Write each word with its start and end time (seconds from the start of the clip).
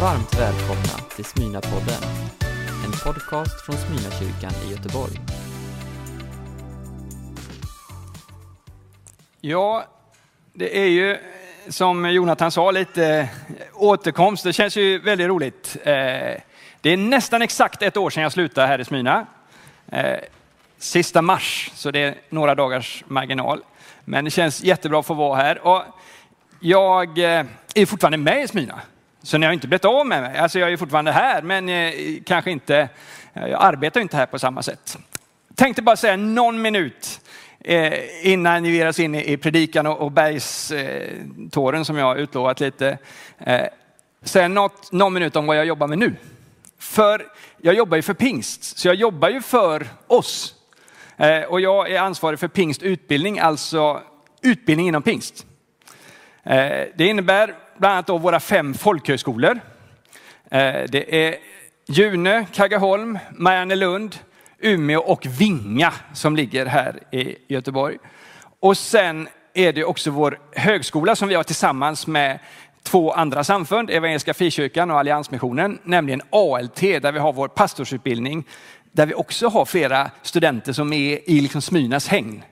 Varmt 0.00 0.34
välkomna 0.34 1.08
till 1.16 1.24
Smyna-podden, 1.24 2.02
en 2.84 2.92
podcast 3.04 3.66
från 3.66 3.76
Smyna-kyrkan 3.76 4.52
i 4.66 4.70
Göteborg. 4.70 5.20
Ja, 9.40 9.84
det 10.52 10.78
är 10.78 10.86
ju 10.86 11.18
som 11.68 12.10
Jonathan 12.10 12.50
sa 12.50 12.70
lite 12.70 13.28
återkomst. 13.74 14.44
Det 14.44 14.52
känns 14.52 14.76
ju 14.76 14.98
väldigt 14.98 15.28
roligt. 15.28 15.76
Eh, 15.82 15.92
det 16.80 16.90
är 16.90 16.96
nästan 16.96 17.42
exakt 17.42 17.82
ett 17.82 17.96
år 17.96 18.10
sedan 18.10 18.22
jag 18.22 18.32
slutade 18.32 18.66
här 18.66 18.80
i 18.80 18.84
Smyna. 18.84 19.26
Eh, 19.88 20.18
sista 20.78 21.22
mars, 21.22 21.70
så 21.74 21.90
det 21.90 21.98
är 21.98 22.14
några 22.28 22.54
dagars 22.54 23.04
marginal. 23.06 23.60
Men 24.04 24.24
det 24.24 24.30
känns 24.30 24.62
jättebra 24.62 25.00
att 25.00 25.06
få 25.06 25.14
vara 25.14 25.36
här. 25.36 25.66
Och 25.66 25.82
jag 26.60 27.18
eh, 27.18 27.46
är 27.74 27.86
fortfarande 27.86 28.18
med 28.18 28.44
i 28.44 28.48
Smyna. 28.48 28.80
Så 29.24 29.38
ni 29.38 29.46
har 29.46 29.52
inte 29.52 29.68
blivit 29.68 29.84
av 29.84 30.06
med 30.06 30.22
mig. 30.22 30.38
Alltså 30.38 30.58
jag 30.58 30.72
är 30.72 30.76
fortfarande 30.76 31.12
här, 31.12 31.42
men 31.42 31.68
eh, 31.68 31.92
kanske 32.24 32.50
inte, 32.50 32.88
eh, 33.34 33.46
jag 33.46 33.62
arbetar 33.62 34.00
inte 34.00 34.16
här 34.16 34.26
på 34.26 34.38
samma 34.38 34.62
sätt. 34.62 34.98
Tänkte 35.54 35.82
bara 35.82 35.96
säga 35.96 36.16
någon 36.16 36.62
minut 36.62 37.20
eh, 37.60 37.92
innan 38.32 38.62
ni 38.62 38.70
ger 38.70 38.88
oss 38.88 38.98
in 38.98 39.14
i, 39.14 39.36
predikan 39.36 39.86
och, 39.86 40.12
bergståren 40.12 41.84
som 41.84 41.96
jag 41.96 42.06
har 42.06 42.16
utlovat 42.16 42.60
lite. 42.60 42.98
Säga 44.22 44.48
något, 44.48 44.92
någon 44.92 45.12
minut 45.12 45.36
om 45.36 45.46
vad 45.46 45.56
jag 45.56 45.66
jobbar 45.66 45.86
med 45.86 45.98
nu. 45.98 46.16
För 46.78 47.26
jag 47.58 47.74
jobbar 47.74 47.96
ju 47.96 48.02
för 48.02 48.14
pingst, 48.14 48.78
så 48.78 48.88
jag 48.88 48.94
jobbar 48.94 49.28
ju 49.28 49.42
för 49.42 49.86
oss. 50.06 50.54
Och 51.48 51.60
jag 51.60 51.90
är 51.90 52.00
ansvarig 52.00 52.38
för 52.38 52.48
pingstutbildning, 52.48 53.38
alltså 53.38 54.02
utbildning 54.42 54.88
inom 54.88 55.02
pingst. 55.02 55.46
Det 56.94 57.06
innebär 57.06 57.54
bland 57.78 57.92
annat 57.92 58.06
då 58.06 58.18
våra 58.18 58.40
fem 58.40 58.74
folkhögskolor. 58.74 59.60
Eh, 60.50 60.82
det 60.88 61.26
är 61.26 61.36
June, 61.86 62.46
Kaggeholm, 62.52 63.18
Mariannelund, 63.30 64.18
Umeå 64.58 65.00
och 65.00 65.26
Vinga 65.26 65.92
som 66.12 66.36
ligger 66.36 66.66
här 66.66 67.00
i 67.10 67.36
Göteborg. 67.48 67.98
Och 68.60 68.76
sen 68.76 69.28
är 69.54 69.72
det 69.72 69.84
också 69.84 70.10
vår 70.10 70.38
högskola 70.52 71.16
som 71.16 71.28
vi 71.28 71.34
har 71.34 71.42
tillsammans 71.42 72.06
med 72.06 72.38
två 72.82 73.12
andra 73.12 73.44
samfund, 73.44 73.90
Evangeliska 73.90 74.34
Frikyrkan 74.34 74.90
och 74.90 74.98
Alliansmissionen, 74.98 75.78
nämligen 75.84 76.22
ALT 76.30 76.80
där 76.80 77.12
vi 77.12 77.18
har 77.18 77.32
vår 77.32 77.48
pastorsutbildning, 77.48 78.44
där 78.92 79.06
vi 79.06 79.14
också 79.14 79.48
har 79.48 79.64
flera 79.64 80.10
studenter 80.22 80.72
som 80.72 80.92
är 80.92 81.30
i 81.30 81.40
liksom 81.40 81.62
Smynas 81.62 82.08
hägn. 82.08 82.42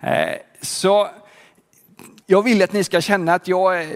Eh, 0.00 0.34
så 0.60 1.08
jag 2.26 2.42
vill 2.42 2.62
att 2.62 2.72
ni 2.72 2.84
ska 2.84 3.00
känna 3.00 3.34
att 3.34 3.48
jag 3.48 3.82
eh, 3.82 3.88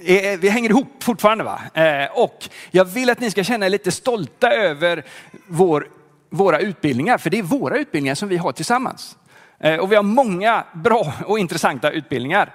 är, 0.00 0.36
vi 0.36 0.48
hänger 0.48 0.70
ihop 0.70 1.02
fortfarande. 1.02 1.44
Va? 1.44 1.60
Eh, 1.74 2.10
och 2.12 2.48
jag 2.70 2.84
vill 2.84 3.10
att 3.10 3.20
ni 3.20 3.30
ska 3.30 3.44
känna 3.44 3.66
er 3.66 3.70
lite 3.70 3.90
stolta 3.90 4.52
över 4.52 5.04
vår, 5.46 5.88
våra 6.30 6.58
utbildningar, 6.58 7.18
för 7.18 7.30
det 7.30 7.38
är 7.38 7.42
våra 7.42 7.78
utbildningar 7.78 8.14
som 8.14 8.28
vi 8.28 8.36
har 8.36 8.52
tillsammans. 8.52 9.16
Eh, 9.58 9.76
och 9.76 9.92
vi 9.92 9.96
har 9.96 10.02
många 10.02 10.64
bra 10.74 11.12
och 11.26 11.38
intressanta 11.38 11.90
utbildningar. 11.90 12.54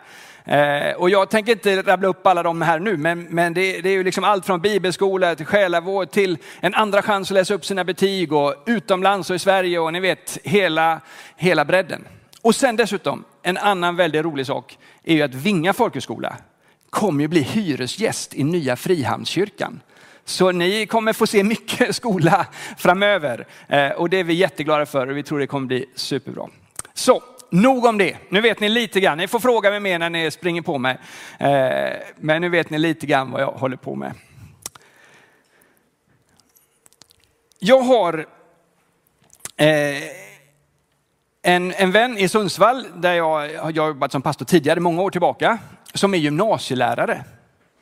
Och 0.98 1.10
jag 1.10 1.30
tänker 1.30 1.52
inte 1.52 1.82
rabbla 1.82 2.08
upp 2.08 2.28
alla 2.28 2.44
de 2.44 2.62
här 2.62 2.80
nu, 2.80 2.98
men, 2.98 3.24
men 3.24 3.54
det, 3.54 3.82
det 3.82 3.90
är 3.90 3.94
ju 3.94 4.04
liksom 4.04 4.24
allt 4.24 4.46
från 4.46 4.62
bibelskola 4.62 5.36
till 5.36 5.46
själavård 5.46 6.12
till 6.12 6.38
en 6.60 6.74
andra 6.74 7.02
chans 7.02 7.32
att 7.32 7.36
läsa 7.36 7.54
upp 7.54 7.66
sina 7.66 7.84
betyg 7.84 8.34
och 8.34 8.56
utomlands 8.66 9.30
och 9.30 9.36
i 9.36 9.40
Sverige 9.40 9.80
och 9.80 9.94
ni 9.94 10.00
vet 10.00 10.38
hela, 10.44 11.02
hela 11.36 11.66
bredden. 11.66 12.08
Och 12.42 12.56
sen 12.56 12.76
dessutom, 12.76 13.24
en 13.48 13.58
annan 13.58 13.96
väldigt 13.96 14.26
rolig 14.26 14.46
sak 14.46 14.78
är 15.04 15.16
ju 15.16 15.22
att 15.22 15.34
Vinga 15.34 15.74
folkhögskola 15.74 16.38
kommer 16.90 17.22
ju 17.22 17.28
bli 17.28 17.42
hyresgäst 17.42 18.34
i 18.34 18.44
nya 18.44 18.76
Frihamnskyrkan. 18.76 19.82
Så 20.24 20.52
ni 20.52 20.86
kommer 20.86 21.14
få 21.14 21.28
se 21.28 21.44
mycket 21.44 21.96
skola 22.02 22.48
framöver 22.78 23.48
eh, 23.68 23.90
och 23.90 24.10
det 24.10 24.18
är 24.18 24.24
vi 24.24 24.34
jätteglada 24.34 24.86
för 24.86 25.08
och 25.08 25.18
vi 25.18 25.24
tror 25.24 25.40
det 25.40 25.48
kommer 25.48 25.68
bli 25.68 25.86
superbra. 25.96 26.48
Så, 26.94 27.24
nog 27.50 27.86
om 27.86 27.98
det. 27.98 28.18
Nu 28.30 28.42
vet 28.42 28.60
ni 28.60 28.70
lite 28.70 29.00
grann. 29.00 29.18
Ni 29.18 29.28
får 29.28 29.40
fråga 29.40 29.70
mig 29.70 29.80
mer 29.80 30.00
när 30.00 30.10
ni 30.10 30.32
springer 30.32 30.62
på 30.62 30.78
mig. 30.78 30.98
Eh, 31.40 31.94
men 32.18 32.42
nu 32.42 32.50
vet 32.50 32.70
ni 32.70 32.78
lite 32.78 33.06
grann 33.06 33.32
vad 33.32 33.42
jag 33.42 33.52
håller 33.52 33.78
på 33.78 33.96
med. 33.96 34.14
Jag 37.60 37.82
har 37.82 38.26
eh, 39.58 40.25
en, 41.48 41.74
en 41.74 41.92
vän 41.92 42.18
i 42.18 42.30
Sundsvall 42.30 42.88
där 42.96 43.14
jag 43.14 43.60
har 43.60 43.72
jobbat 43.72 44.12
som 44.12 44.22
pastor 44.22 44.46
tidigare, 44.46 44.80
många 44.80 45.02
år 45.02 45.10
tillbaka, 45.10 45.58
som 45.94 46.14
är 46.14 46.18
gymnasielärare. 46.18 47.24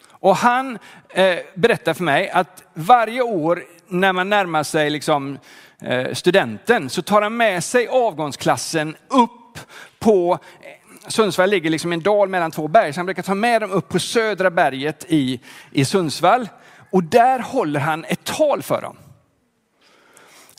Och 0.09 0.35
han 0.35 0.79
eh, 1.09 1.37
berättar 1.53 1.93
för 1.93 2.03
mig 2.03 2.29
att 2.29 2.63
varje 2.73 3.21
år 3.21 3.63
när 3.87 4.13
man 4.13 4.29
närmar 4.29 4.63
sig 4.63 4.89
liksom, 4.89 5.39
eh, 5.81 6.13
studenten 6.13 6.89
så 6.89 7.01
tar 7.01 7.21
han 7.21 7.37
med 7.37 7.63
sig 7.63 7.87
avgångsklassen 7.87 8.95
upp 9.07 9.59
på 9.99 10.39
eh, 10.61 11.09
Sundsvall 11.09 11.49
ligger 11.49 11.69
liksom 11.69 11.93
i 11.93 11.95
en 11.95 12.03
dal 12.03 12.29
mellan 12.29 12.51
två 12.51 12.67
berg, 12.67 12.93
så 12.93 12.99
han 12.99 13.05
brukar 13.05 13.23
ta 13.23 13.35
med 13.35 13.61
dem 13.61 13.71
upp 13.71 13.89
på 13.89 13.99
södra 13.99 14.51
berget 14.51 15.05
i, 15.07 15.39
i 15.71 15.85
Sundsvall. 15.85 16.49
Och 16.89 17.03
där 17.03 17.39
håller 17.39 17.79
han 17.79 18.05
ett 18.05 18.23
tal 18.23 18.63
för 18.63 18.81
dem. 18.81 18.95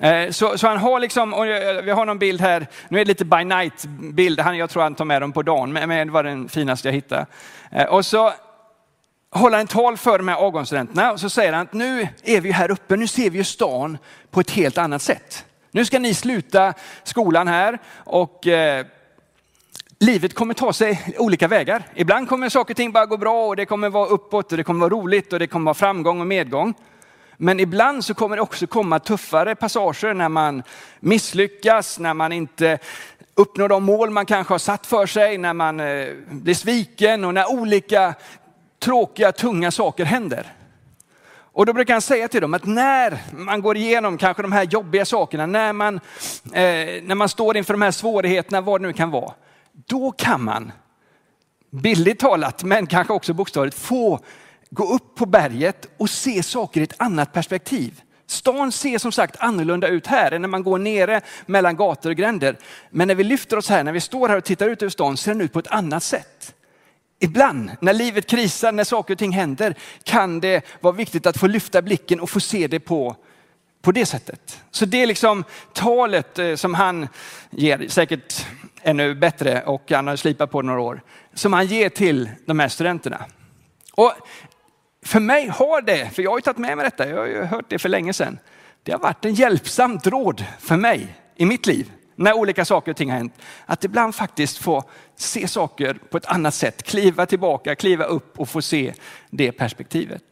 Eh, 0.01 0.31
så, 0.31 0.59
så 0.59 0.69
han 0.69 0.79
har 0.79 1.01
liksom, 1.01 1.35
och 1.35 1.47
eh, 1.47 1.83
vi 1.83 1.91
har 1.91 2.05
någon 2.07 2.19
bild 2.19 2.41
här, 2.41 2.67
nu 2.89 3.01
är 3.01 3.05
det 3.05 3.09
lite 3.09 3.25
by 3.25 3.45
night 3.45 3.85
bild, 3.99 4.41
Han- 4.41 4.59
jag 4.59 4.71
tror 4.71 4.83
han 4.83 4.95
tar 4.95 5.05
med 5.05 5.23
dem 5.23 5.33
på 5.33 5.43
dagen, 5.43 5.73
men 5.73 5.89
men 5.89 6.07
det 6.07 6.13
var 6.13 6.23
den 6.25 6.49
finaste 6.49 6.89
jag 6.89 6.93
hittade. 6.93 7.27
Eh, 7.73 7.85
och 7.87 8.07
så 8.07 8.33
håller 9.31 9.57
han 9.57 9.67
tal 9.67 9.97
för 9.97 10.19
de 10.19 10.29
här 10.29 10.37
avgångsstudenterna 10.37 11.13
och 11.13 11.21
så 11.21 11.31
säger 11.31 11.53
han 11.53 11.63
att 11.63 11.73
nu 11.73 12.09
är 12.23 12.41
vi 12.41 12.53
här 12.53 12.71
uppe, 12.71 12.97
nu 12.97 13.07
ser 13.07 13.31
vi 13.31 13.39
ju 13.39 13.45
stan 13.45 13.99
på 14.31 14.41
ett 14.41 14.51
helt 14.51 14.79
annat 14.79 15.03
sätt. 15.03 15.45
Nu 15.71 15.85
ska 15.85 15.99
ni 15.99 16.15
sluta 16.15 16.75
skolan 17.05 17.49
här 17.49 17.79
och 17.97 18.47
eh, 18.47 18.87
livet 19.99 20.35
kommer 20.35 20.55
ta 20.55 20.73
sig 20.73 21.15
olika 21.19 21.49
vägar. 21.49 21.83
Ibland 21.95 22.29
kommer 22.29 22.49
saker 22.49 22.73
och 22.73 22.77
ting 22.77 22.93
bara 22.93 23.07
gå 23.07 23.17
bra 23.17 23.47
och 23.47 23.57
det 23.57 23.67
kommer 23.67 23.89
vara 23.89 24.07
uppåt 24.07 24.51
och 24.53 24.57
det 24.59 24.65
kommer 24.65 24.81
vara 24.81 24.91
roligt 24.91 25.33
och 25.33 25.39
det 25.39 25.47
kommer 25.47 25.65
vara 25.65 25.75
framgång 25.75 26.21
och 26.21 26.27
medgång. 26.27 26.75
Men 27.37 27.61
ibland 27.61 28.05
så 28.05 28.15
kommer 28.15 28.37
det 28.37 28.43
också 28.43 28.67
komma 28.67 28.99
tuffare 28.99 29.55
passager 29.55 30.15
när 30.15 30.29
man 30.29 30.63
misslyckas, 31.01 31.99
när 31.99 32.15
man 32.15 32.33
inte 32.33 32.79
uppnår 33.35 33.69
de 33.69 33.85
mål 33.85 34.11
man 34.11 34.27
kanske 34.27 34.55
har 34.55 34.59
satt 34.59 34.87
för 34.87 35.07
sig, 35.07 35.39
när 35.39 35.55
man 35.55 35.81
eh, 35.81 36.09
blir 36.31 36.55
sviken 36.55 37.25
och 37.25 37.35
när 37.35 37.51
olika 37.51 38.15
tråkiga, 38.79 39.33
tunga 39.33 39.71
saker 39.71 40.05
händer. 40.05 40.53
Och 41.37 41.67
då 41.67 41.73
brukar 41.73 41.95
han 41.95 42.03
säga 42.03 42.29
till 42.29 42.41
dem 42.41 42.55
att 42.55 42.67
när 42.67 43.19
man 43.33 43.63
går 43.63 43.77
igenom 43.77 44.19
kanske 44.19 44.43
de 44.43 44.53
här 44.53 44.65
jobbiga 44.65 45.05
sakerna, 45.05 45.47
när 45.47 45.73
man, 45.73 45.95
eh, 46.45 47.03
när 47.03 47.15
man 47.15 47.29
står 47.29 47.57
inför 47.57 47.75
de 47.75 47.83
här 47.83 47.91
svårigheterna, 47.91 48.61
vad 48.61 48.81
det 48.81 48.87
nu 48.87 48.93
kan 48.93 49.11
vara, 49.11 49.33
då 49.73 50.13
kan 50.13 50.45
man, 50.45 50.73
bildligt 51.71 52.21
talat, 52.21 52.63
men 52.63 52.87
kanske 52.87 53.13
också 53.13 53.35
bokstavligt, 53.35 53.79
få 53.79 54.21
gå 54.75 54.95
upp 54.95 55.15
på 55.15 55.27
berget 55.27 55.89
och 55.97 56.11
se 56.11 56.43
saker 56.43 56.81
i 56.81 56.85
ett 56.85 56.95
annat 56.97 57.33
perspektiv. 57.33 58.01
Stan 58.27 58.73
ser 58.73 58.99
som 58.99 59.13
sagt 59.13 59.37
annorlunda 59.39 59.89
ut 59.89 60.07
här 60.07 60.33
än 60.33 60.43
när 60.43 60.49
man 60.49 60.63
går 60.63 60.79
nere 60.79 61.21
mellan 61.47 61.77
gator 61.77 62.11
och 62.11 62.17
gränder. 62.17 62.57
Men 62.91 63.09
när 63.09 63.15
vi 63.15 63.25
lyfter 63.25 63.57
oss 63.57 63.69
här, 63.69 63.85
när 63.85 63.93
vi 63.93 64.01
står 64.01 64.29
här 64.29 64.37
och 64.37 64.45
tittar 64.45 64.69
ut 64.69 64.83
över 64.83 64.91
stan, 64.91 65.17
ser 65.17 65.33
den 65.33 65.41
ut 65.41 65.53
på 65.53 65.59
ett 65.59 65.67
annat 65.67 66.03
sätt. 66.03 66.55
Ibland 67.21 67.71
när 67.81 67.93
livet 67.93 68.27
krisar, 68.27 68.73
när 68.73 68.85
saker 68.85 69.15
och 69.15 69.19
ting 69.19 69.33
händer, 69.33 69.75
kan 70.03 70.41
det 70.41 70.65
vara 70.81 70.95
viktigt 70.95 71.27
att 71.27 71.37
få 71.37 71.47
lyfta 71.47 71.83
blicken 71.83 72.21
och 72.21 72.31
få 72.31 72.41
se 72.41 72.67
det 72.67 72.81
på, 72.81 73.17
på 73.83 73.93
det 73.93 74.07
sättet. 74.07 74.63
Så 74.71 74.87
det 74.87 75.03
är 75.03 75.07
liksom 75.07 75.45
talet 75.73 76.39
eh, 76.39 76.55
som 76.55 76.75
han 76.75 77.09
ger, 77.51 77.89
säkert 77.89 78.47
ännu 78.83 79.15
bättre 79.15 79.63
och 79.63 79.91
han 79.91 80.07
har 80.07 80.17
slipat 80.17 80.51
på 80.51 80.63
några 80.63 80.81
år, 80.81 81.03
som 81.35 81.53
han 81.53 81.67
ger 81.67 81.89
till 81.89 82.31
de 82.47 82.59
här 82.59 82.69
studenterna. 82.69 83.25
Och 83.95 84.13
för 85.05 85.21
mig 85.21 85.49
har 85.49 85.83
det, 85.83 86.11
för 86.15 86.23
jag 86.23 86.31
har 86.31 86.39
ju 86.39 86.43
tagit 86.43 86.59
med 86.59 86.77
mig 86.77 86.85
detta, 86.85 87.09
jag 87.09 87.17
har 87.17 87.27
ju 87.27 87.43
hört 87.43 87.65
det 87.69 87.79
för 87.79 87.89
länge 87.89 88.13
sedan. 88.13 88.39
Det 88.83 88.93
har 88.93 88.99
varit 88.99 89.25
en 89.25 89.35
hjälpsamt 89.35 90.07
råd 90.07 90.45
för 90.59 90.77
mig 90.77 91.17
i 91.37 91.47
mitt 91.47 91.67
liv 91.67 91.93
när 92.17 92.33
olika 92.33 92.65
saker 92.65 92.91
och 92.91 92.97
ting 92.97 93.11
har 93.11 93.19
hänt. 93.19 93.39
Att 93.67 93.85
ibland 93.85 94.15
faktiskt 94.15 94.59
få 94.59 94.85
se 95.17 95.49
saker 95.49 95.95
på 96.11 96.17
ett 96.17 96.27
annat 96.27 96.55
sätt, 96.55 96.83
kliva 96.83 97.27
tillbaka, 97.27 97.75
kliva 97.75 98.05
upp 98.05 98.39
och 98.39 98.49
få 98.49 98.63
se 98.63 98.95
det 99.31 99.53
perspektivet. 99.53 100.23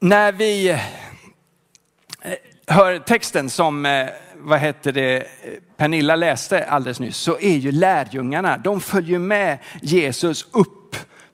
När 0.00 0.32
vi 0.32 0.70
eh, 0.70 0.78
hör 2.66 2.98
texten 2.98 3.50
som 3.50 3.86
eh, 3.86 4.06
vad 4.34 4.60
heter 4.60 4.92
det, 4.92 5.26
Pernilla 5.76 6.16
läste 6.16 6.64
alldeles 6.64 7.00
nyss 7.00 7.16
så 7.16 7.38
är 7.38 7.56
ju 7.56 7.72
lärjungarna, 7.72 8.58
de 8.58 8.80
följer 8.80 9.18
med 9.18 9.58
Jesus 9.82 10.48
upp 10.52 10.77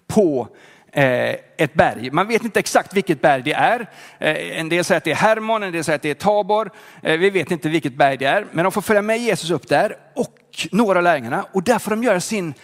på 0.07 0.49
eh, 0.93 1.37
ett 1.57 1.75
berg. 1.75 2.11
Man 2.11 2.29
vet 2.29 2.45
inte 2.45 2.59
exakt 2.59 2.95
vilket 2.95 3.21
berg 3.21 3.43
det 3.43 3.53
är. 3.53 3.81
Eh, 4.19 4.59
en 4.59 4.69
del 4.69 4.85
säger 4.85 4.97
att 4.97 5.05
det 5.05 5.11
är 5.11 5.15
Hermon, 5.15 5.63
en 5.63 5.73
del 5.73 5.85
säger 5.85 5.97
att 5.97 6.03
det 6.03 6.11
är 6.11 6.15
Tabor. 6.15 6.71
Eh, 7.03 7.19
vi 7.19 7.31
vet 7.31 7.51
inte 7.51 7.69
vilket 7.69 7.95
berg 7.95 8.17
det 8.17 8.27
är, 8.27 8.47
men 8.53 8.63
de 8.63 8.73
får 8.73 8.83
följa 8.83 9.03
med 9.03 9.19
Jesus 9.19 9.51
upp 9.51 9.69
där 9.69 9.97
och 10.15 10.39
några 10.71 10.99
av 10.99 11.03
lärjungarna 11.03 11.47
och 11.53 11.63
där 11.63 11.79
får 11.79 11.91
de 11.91 12.03
göra 12.03 12.21
sin 12.21 12.55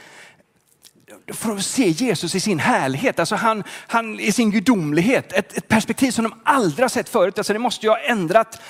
för 1.33 1.53
att 1.53 1.65
se 1.65 1.89
Jesus 1.89 2.35
i 2.35 2.41
sin 2.41 2.59
härlighet, 2.59 3.19
alltså 3.19 3.35
han, 3.35 3.65
han 3.87 4.21
i 4.21 4.33
sin 4.33 4.51
gudomlighet. 4.51 5.33
Ett, 5.33 5.57
ett 5.57 5.69
perspektiv 5.69 6.11
som 6.11 6.25
de 6.25 6.35
aldrig 6.45 6.85
har 6.85 6.89
sett 6.89 7.09
förut. 7.09 7.39
Alltså 7.39 7.53
det 7.53 7.59
måste 7.59 7.87
ju 7.87 7.91
ha 7.91 7.99
ändrat 7.99 8.61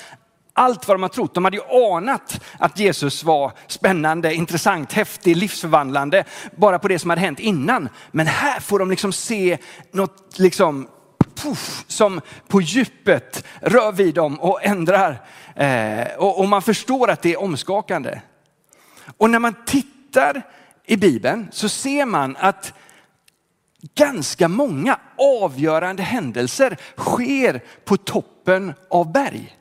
allt 0.53 0.87
vad 0.87 0.97
de 0.97 1.01
har 1.01 1.09
trott. 1.09 1.33
De 1.33 1.43
hade 1.43 1.57
ju 1.57 1.63
anat 1.93 2.41
att 2.59 2.79
Jesus 2.79 3.23
var 3.23 3.51
spännande, 3.67 4.33
intressant, 4.33 4.93
häftig, 4.93 5.37
livsförvandlande 5.37 6.23
bara 6.55 6.79
på 6.79 6.87
det 6.87 6.99
som 6.99 7.09
hade 7.09 7.21
hänt 7.21 7.39
innan. 7.39 7.89
Men 8.11 8.27
här 8.27 8.59
får 8.59 8.79
de 8.79 8.89
liksom 8.89 9.13
se 9.13 9.57
något 9.91 10.39
liksom 10.39 10.87
puff, 11.35 11.83
som 11.87 12.21
på 12.47 12.61
djupet 12.61 13.45
rör 13.61 13.91
vid 13.91 14.15
dem 14.15 14.39
och 14.39 14.63
ändrar. 14.63 15.21
Eh, 15.55 16.07
och, 16.17 16.39
och 16.39 16.47
man 16.47 16.61
förstår 16.61 17.09
att 17.09 17.21
det 17.21 17.33
är 17.33 17.41
omskakande. 17.41 18.21
Och 19.17 19.29
när 19.29 19.39
man 19.39 19.55
tittar 19.65 20.41
i 20.85 20.97
Bibeln 20.97 21.47
så 21.51 21.69
ser 21.69 22.05
man 22.05 22.37
att 22.39 22.73
ganska 23.95 24.47
många 24.47 24.99
avgörande 25.17 26.03
händelser 26.03 26.77
sker 26.97 27.63
på 27.85 27.97
toppen 27.97 28.73
av 28.89 29.11
berg. 29.11 29.57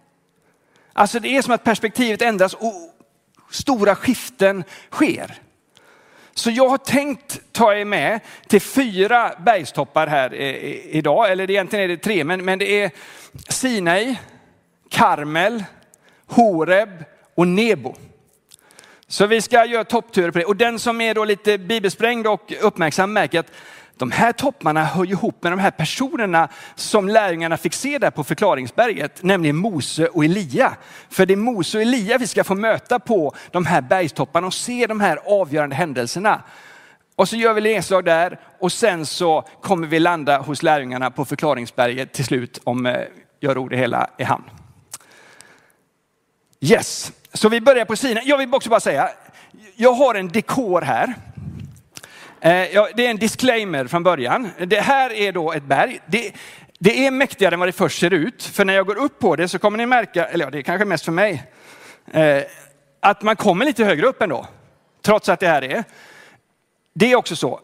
Alltså 0.93 1.21
det 1.21 1.37
är 1.37 1.43
som 1.43 1.55
att 1.55 1.65
perspektivet 1.65 2.23
ändras 2.23 2.55
och 2.55 2.75
stora 3.51 3.95
skiften 3.95 4.65
sker. 4.91 5.39
Så 6.35 6.51
jag 6.51 6.69
har 6.69 6.79
tänkt 6.79 7.41
ta 7.53 7.75
er 7.75 7.85
med 7.85 8.21
till 8.47 8.61
fyra 8.61 9.33
bergstoppar 9.39 10.07
här 10.07 10.35
eh, 10.35 10.97
idag, 10.97 11.31
eller 11.31 11.51
egentligen 11.51 11.85
är 11.85 11.89
det 11.89 11.97
tre, 11.97 12.25
men, 12.25 12.45
men 12.45 12.59
det 12.59 12.83
är 12.83 12.91
Sinai, 13.49 14.17
Karmel, 14.89 15.65
Horeb 16.27 17.05
och 17.35 17.49
Nebo. 17.49 17.95
Så 19.09 19.27
vi 19.27 19.43
ska 19.43 19.65
göra 19.65 19.85
toppturer 19.85 20.31
på 20.31 20.39
det. 20.39 20.45
Och 20.45 20.57
den 20.57 20.79
som 20.79 21.01
är 21.01 21.15
då 21.15 21.25
lite 21.25 21.59
bibelsprängd 21.59 22.27
och 22.27 22.53
uppmärksam 22.61 23.13
märker 23.13 23.41
att 23.41 23.53
de 24.01 24.11
här 24.11 24.33
topparna 24.33 24.85
hör 24.85 25.11
ihop 25.11 25.43
med 25.43 25.53
de 25.53 25.59
här 25.59 25.71
personerna 25.71 26.49
som 26.75 27.09
lärjungarna 27.09 27.57
fick 27.57 27.75
se 27.75 27.99
där 27.99 28.11
på 28.11 28.25
förklaringsberget, 28.25 29.23
nämligen 29.23 29.57
Mose 29.57 30.07
och 30.07 30.25
Elia. 30.25 30.77
För 31.11 31.27
det 31.27 31.35
är 31.35 31.37
Mose 31.37 31.79
och 31.79 31.83
Elia 31.83 32.19
vi 32.19 32.27
ska 32.27 32.45
få 32.45 32.55
möta 32.55 32.99
på 32.99 33.35
de 33.51 33.67
här 33.67 33.81
bergstopparna 33.81 34.47
och 34.47 34.55
se 34.55 34.87
de 34.87 35.01
här 35.01 35.19
avgörande 35.27 35.77
händelserna. 35.77 36.43
Och 37.17 37.29
så 37.29 37.37
gör 37.37 37.55
vi 37.55 37.61
nedslag 37.61 38.05
där 38.05 38.41
och 38.61 38.73
sen 38.73 39.07
så 39.07 39.43
kommer 39.61 39.87
vi 39.87 39.99
landa 39.99 40.39
hos 40.39 40.63
lärjungarna 40.63 41.11
på 41.11 41.25
förklaringsberget 41.25 42.13
till 42.13 42.25
slut 42.25 42.61
om 42.65 42.87
eh, 42.87 43.01
jag 43.41 43.57
ror 43.57 43.69
det 43.69 43.77
hela 43.77 44.11
i 44.19 44.25
hamn. 44.25 44.45
Yes, 46.61 47.13
så 47.33 47.49
vi 47.49 47.61
börjar 47.61 47.85
på 47.85 47.97
sidan. 47.97 48.23
Jag 48.27 48.39
vill 48.39 48.55
också 48.55 48.71
bara 48.71 48.81
säga, 48.81 49.09
jag 49.77 49.93
har 49.93 50.15
en 50.15 50.29
dekor 50.29 50.81
här. 50.81 51.15
Eh, 52.43 52.75
ja, 52.75 52.89
det 52.95 53.07
är 53.07 53.11
en 53.11 53.17
disclaimer 53.17 53.87
från 53.87 54.03
början. 54.03 54.49
Det 54.67 54.81
här 54.81 55.13
är 55.13 55.33
då 55.33 55.53
ett 55.53 55.65
berg. 55.65 56.01
Det, 56.07 56.33
det, 56.79 57.07
är 57.07 57.11
mäktigare 57.11 57.55
än 57.55 57.59
vad 57.59 57.69
det 57.69 57.73
först 57.73 58.01
ser 58.01 58.13
ut. 58.13 58.43
För 58.43 58.65
när 58.65 58.75
jag 58.75 58.87
går 58.87 58.99
upp 58.99 59.19
på 59.19 59.37
det 59.37 59.49
så 59.49 59.59
kommer 59.59 59.79
ni 59.79 59.87
märka, 59.87 60.25
eller 60.25 60.45
ja, 60.45 60.51
det 60.51 60.59
är 60.59 60.63
kanske 60.63 60.85
mest 60.85 61.05
för 61.05 61.13
mig, 61.13 61.43
eh, 62.13 62.43
att 63.01 63.23
man 63.23 63.37
kommer 63.37 63.65
lite 63.65 63.85
högre 63.85 64.07
upp 64.07 64.23
ändå. 64.23 64.47
Trots 65.03 65.29
att 65.29 65.41
det 65.41 65.47
här 65.47 65.65
är. 65.65 65.85
Det 66.95 67.13
är 67.13 67.17
också 67.17 67.37
så. 67.37 67.61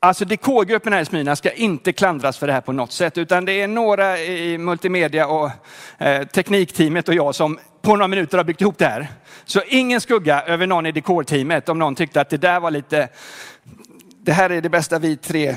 Alltså 0.00 0.24
DK-gruppen 0.24 0.92
här 0.92 1.00
i 1.00 1.04
Smyrna 1.04 1.36
ska 1.36 1.50
inte 1.50 1.92
klandras 1.92 2.38
för 2.38 2.46
det 2.46 2.52
här 2.52 2.60
på 2.60 2.72
något 2.72 2.92
sätt, 2.92 3.18
utan 3.18 3.44
det 3.44 3.52
är 3.52 3.68
några 3.68 4.18
i 4.18 4.58
multimedia 4.58 5.26
och 5.26 5.50
eh, 5.98 6.26
teknikteamet 6.26 7.08
och 7.08 7.14
jag 7.14 7.34
som 7.34 7.58
på 7.82 7.96
några 7.96 8.08
minuter 8.08 8.36
har 8.36 8.44
byggt 8.44 8.60
ihop 8.60 8.78
det 8.78 8.86
här. 8.86 9.08
Så 9.44 9.62
ingen 9.68 10.00
skugga 10.00 10.42
över 10.42 10.66
någon 10.66 10.86
i 10.86 10.92
dekorteamet 10.92 11.68
om 11.68 11.78
någon 11.78 11.94
tyckte 11.94 12.20
att 12.20 12.30
det 12.30 12.36
där 12.36 12.60
var 12.60 12.70
lite 12.70 13.08
det 14.24 14.32
här 14.32 14.50
är 14.50 14.60
det 14.60 14.68
bästa 14.68 14.98
vi 14.98 15.16
tre, 15.16 15.56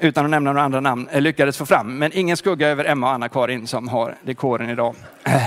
utan 0.00 0.24
att 0.24 0.30
nämna 0.30 0.52
några 0.52 0.64
andra 0.64 0.80
namn, 0.80 1.08
eh, 1.08 1.20
lyckades 1.20 1.56
få 1.56 1.66
fram. 1.66 1.98
Men 1.98 2.12
ingen 2.14 2.36
skugga 2.36 2.68
över 2.68 2.84
Emma 2.84 3.06
och 3.06 3.12
Anna-Karin 3.12 3.66
som 3.66 3.88
har 3.88 4.16
dekoren 4.22 4.70
idag. 4.70 4.94
Eh, 5.24 5.42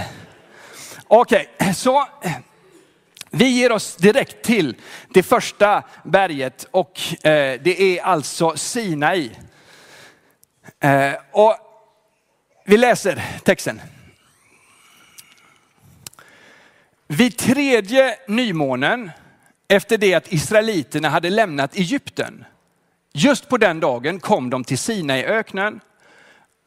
okej, 1.08 1.50
okay, 1.60 1.74
så 1.74 2.00
eh, 2.00 2.32
vi 3.30 3.46
ger 3.46 3.72
oss 3.72 3.96
direkt 3.96 4.44
till 4.44 4.76
det 5.10 5.24
första 5.24 5.84
berget 6.04 6.68
och 6.72 7.00
det 7.24 7.98
är 7.98 8.04
alltså 8.04 8.58
Sinai. 8.58 9.32
Och 11.32 11.56
vi 12.66 12.78
läser 12.78 13.24
texten. 13.44 13.82
Vid 17.08 17.38
tredje 17.38 18.18
nymånen 18.28 19.12
efter 19.72 19.98
det 19.98 20.14
att 20.14 20.34
israeliterna 20.34 21.10
hade 21.10 21.30
lämnat 21.30 21.76
Egypten. 21.76 22.46
Just 23.14 23.50
på 23.50 23.58
den 23.58 23.80
dagen 23.80 24.20
kom 24.20 24.50
de 24.50 24.64
till 24.64 24.78
Sinaiöknen. 24.78 25.80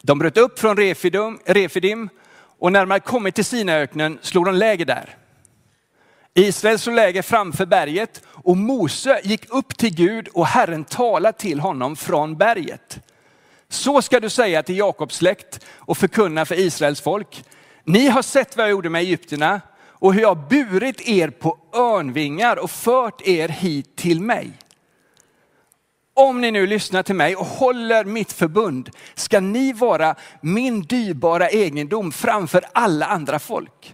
De 0.03 0.19
bröt 0.19 0.37
upp 0.37 0.59
från 0.59 0.77
Refidim, 0.77 1.39
Refidim 1.45 2.09
och 2.59 2.71
när 2.71 2.85
de 2.85 2.99
kommit 2.99 3.35
till 3.35 3.45
Sinaiöknen 3.45 4.19
slog 4.21 4.45
de 4.45 4.55
läger 4.55 4.85
där. 4.85 5.17
Israel 6.33 6.79
slog 6.79 6.95
läger 6.95 7.21
framför 7.21 7.65
berget 7.65 8.21
och 8.27 8.57
Mose 8.57 9.21
gick 9.23 9.49
upp 9.49 9.77
till 9.77 9.95
Gud 9.95 10.27
och 10.27 10.47
Herren 10.47 10.83
talade 10.83 11.37
till 11.37 11.59
honom 11.59 11.95
från 11.95 12.37
berget. 12.37 12.99
Så 13.69 14.01
ska 14.01 14.19
du 14.19 14.29
säga 14.29 14.63
till 14.63 14.77
Jakobs 14.77 15.15
släkt 15.15 15.65
och 15.75 15.97
förkunna 15.97 16.45
för 16.45 16.59
Israels 16.59 17.01
folk. 17.01 17.43
Ni 17.83 18.07
har 18.07 18.21
sett 18.21 18.57
vad 18.57 18.65
jag 18.65 18.71
gjorde 18.71 18.89
med 18.89 19.01
egyptierna 19.01 19.61
och 19.99 20.13
hur 20.13 20.21
jag 20.21 20.47
burit 20.47 21.01
er 21.01 21.29
på 21.29 21.57
örnvingar 21.73 22.57
och 22.57 22.71
fört 22.71 23.21
er 23.27 23.49
hit 23.49 23.95
till 23.95 24.21
mig. 24.21 24.51
Om 26.13 26.41
ni 26.41 26.51
nu 26.51 26.67
lyssnar 26.67 27.03
till 27.03 27.15
mig 27.15 27.35
och 27.35 27.45
håller 27.45 28.05
mitt 28.05 28.31
förbund 28.31 28.89
ska 29.15 29.39
ni 29.39 29.73
vara 29.73 30.15
min 30.41 30.81
dyrbara 30.81 31.49
egendom 31.49 32.11
framför 32.11 32.65
alla 32.73 33.05
andra 33.05 33.39
folk. 33.39 33.93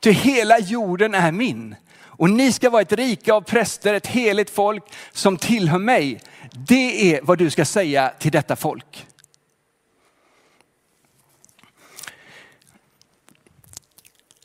Ty 0.00 0.10
hela 0.10 0.58
jorden 0.58 1.14
är 1.14 1.32
min 1.32 1.74
och 2.20 2.30
ni 2.30 2.52
ska 2.52 2.70
vara 2.70 2.82
ett 2.82 2.92
rike 2.92 3.32
av 3.32 3.40
präster, 3.40 3.94
ett 3.94 4.06
heligt 4.06 4.50
folk 4.50 4.84
som 5.12 5.36
tillhör 5.36 5.78
mig. 5.78 6.20
Det 6.52 7.14
är 7.14 7.20
vad 7.22 7.38
du 7.38 7.50
ska 7.50 7.64
säga 7.64 8.12
till 8.18 8.32
detta 8.32 8.56
folk. 8.56 9.06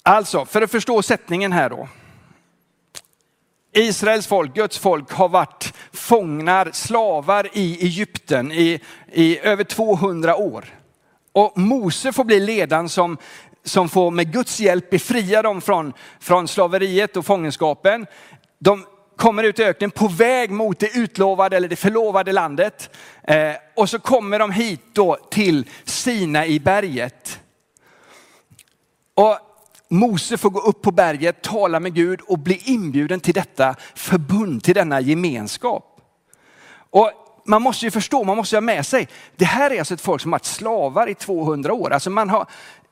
Alltså, 0.08 0.46
för 0.46 0.62
att 0.62 0.72
förstå 0.72 1.02
sättningen 1.02 1.52
här 1.52 1.70
då. 1.70 1.88
Israels 3.72 4.28
folk, 4.28 4.54
Guds 4.54 4.78
folk, 4.78 5.12
har 5.12 5.30
varit 5.30 5.74
fångnar, 5.94 6.70
slavar 6.74 7.50
i 7.54 7.84
Egypten 7.86 8.52
i, 8.52 8.80
i 9.12 9.40
över 9.40 9.64
200 9.64 10.36
år. 10.36 10.66
Och 11.32 11.58
Mose 11.58 12.14
får 12.14 12.24
bli 12.24 12.40
ledaren 12.40 12.90
som, 12.90 13.18
som 13.64 13.90
får 13.90 14.12
med 14.12 14.34
Guds 14.34 14.60
hjälp 14.60 14.90
befria 14.90 15.42
dem 15.42 15.62
från, 15.62 15.94
från 16.20 16.48
slaveriet 16.48 17.18
och 17.18 17.26
fångenskapen. 17.26 18.06
De 18.60 18.86
kommer 19.16 19.44
ut 19.44 19.60
i 19.60 19.64
öknen 19.64 19.92
på 19.92 20.08
väg 20.08 20.52
mot 20.52 20.80
det 20.80 20.98
utlovade 20.98 21.58
eller 21.58 21.68
det 21.68 21.76
förlovade 21.76 22.32
landet. 22.32 22.98
Eh, 23.24 23.54
och 23.76 23.90
så 23.90 24.00
kommer 24.00 24.40
de 24.40 24.52
hit 24.52 24.82
då 24.94 25.18
till 25.32 25.70
Sina 25.84 26.46
i 26.46 26.60
berget. 26.60 27.40
Och 29.14 29.40
Mose 29.90 30.38
får 30.38 30.50
gå 30.50 30.60
upp 30.60 30.82
på 30.82 30.92
berget, 30.92 31.42
tala 31.42 31.80
med 31.80 31.94
Gud 31.94 32.22
och 32.22 32.40
bli 32.40 32.62
inbjuden 32.66 33.20
till 33.20 33.34
detta 33.34 33.76
förbund, 33.96 34.64
till 34.64 34.76
denna 34.76 35.02
gemenskap. 35.02 36.02
Och 36.90 37.12
man 37.46 37.62
måste 37.62 37.86
ju 37.86 37.92
förstå, 37.92 38.24
man 38.24 38.38
måste 38.38 38.56
ha 38.56 38.62
med 38.62 38.86
sig, 38.86 39.08
det 39.36 39.46
här 39.46 39.72
är 39.72 39.80
alltså 39.80 39.94
ett 39.94 40.02
folk 40.02 40.22
som 40.22 40.32
har 40.32 40.40
varit 40.40 40.46
slavar 40.46 41.10
i 41.10 41.16
200 41.16 41.74
år. 41.74 41.94
Alltså 41.94 42.10
man 42.10 42.30
har 42.30 42.48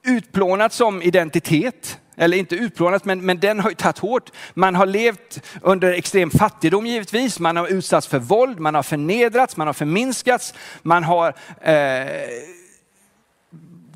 utplånat 0.05 0.73
som 0.73 1.01
identitet, 1.01 1.99
eller 2.15 2.37
inte 2.37 2.55
utplånat, 2.55 3.05
men, 3.05 3.25
men 3.25 3.39
den 3.39 3.59
har 3.59 3.69
ju 3.69 3.75
tagit 3.75 3.97
hårt. 3.97 4.31
Man 4.53 4.75
har 4.75 4.85
levt 4.85 5.41
under 5.61 5.93
extrem 5.93 6.31
fattigdom 6.31 6.85
givetvis, 6.85 7.39
man 7.39 7.57
har 7.57 7.67
utsatts 7.67 8.07
för 8.07 8.19
våld, 8.19 8.59
man 8.59 8.75
har 8.75 8.83
förnedrats, 8.83 9.57
man 9.57 9.67
har 9.67 9.73
förminskats, 9.73 10.53
man 10.81 11.03
har 11.03 11.27
eh, 11.61 11.73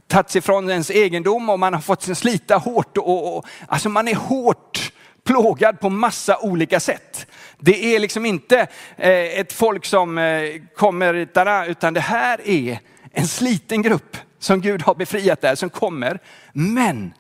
tagits 0.08 0.36
ifrån 0.36 0.70
ens 0.70 0.92
egendom 0.92 1.50
och 1.50 1.60
man 1.60 1.74
har 1.74 1.82
fått 1.82 2.18
slita 2.18 2.58
hårt. 2.58 2.98
Och, 2.98 3.38
och, 3.38 3.46
alltså 3.68 3.90
man 3.90 4.08
är 4.08 4.16
hårt 4.16 4.92
plågad 5.24 5.80
på 5.80 5.90
massa 5.90 6.38
olika 6.40 6.80
sätt. 6.80 7.28
Det 7.60 7.96
är 7.96 8.00
liksom 8.00 8.26
inte 8.26 8.68
eh, 8.98 9.40
ett 9.40 9.54
folk 9.54 9.86
som 9.86 10.18
eh, 10.18 10.44
kommer, 10.76 11.14
utan 11.14 11.94
det 11.94 12.00
här 12.00 12.48
är 12.48 12.80
en 13.12 13.28
sliten 13.28 13.82
grupp 13.82 14.18
som 14.40 14.62
Gud 14.62 14.82
har 14.82 14.96
befriat 14.96 15.42
där, 15.42 15.56
som 15.56 15.70
kommer. 15.70 16.20
Men 16.54 17.14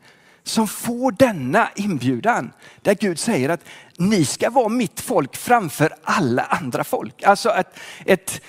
som 0.43 0.67
får 0.67 1.11
denna 1.11 1.69
inbjudan 1.75 2.51
där 2.81 2.93
Gud 2.93 3.19
säger 3.19 3.49
att 3.49 3.65
ni 3.97 4.25
ska 4.25 4.49
vara 4.49 4.69
mitt 4.69 5.01
folk 5.01 5.35
framför 5.35 5.93
alla 6.03 6.43
andra 6.43 6.83
folk. 6.83 7.23
Alltså 7.23 7.49
ett, 7.49 7.79
ett 8.05 8.41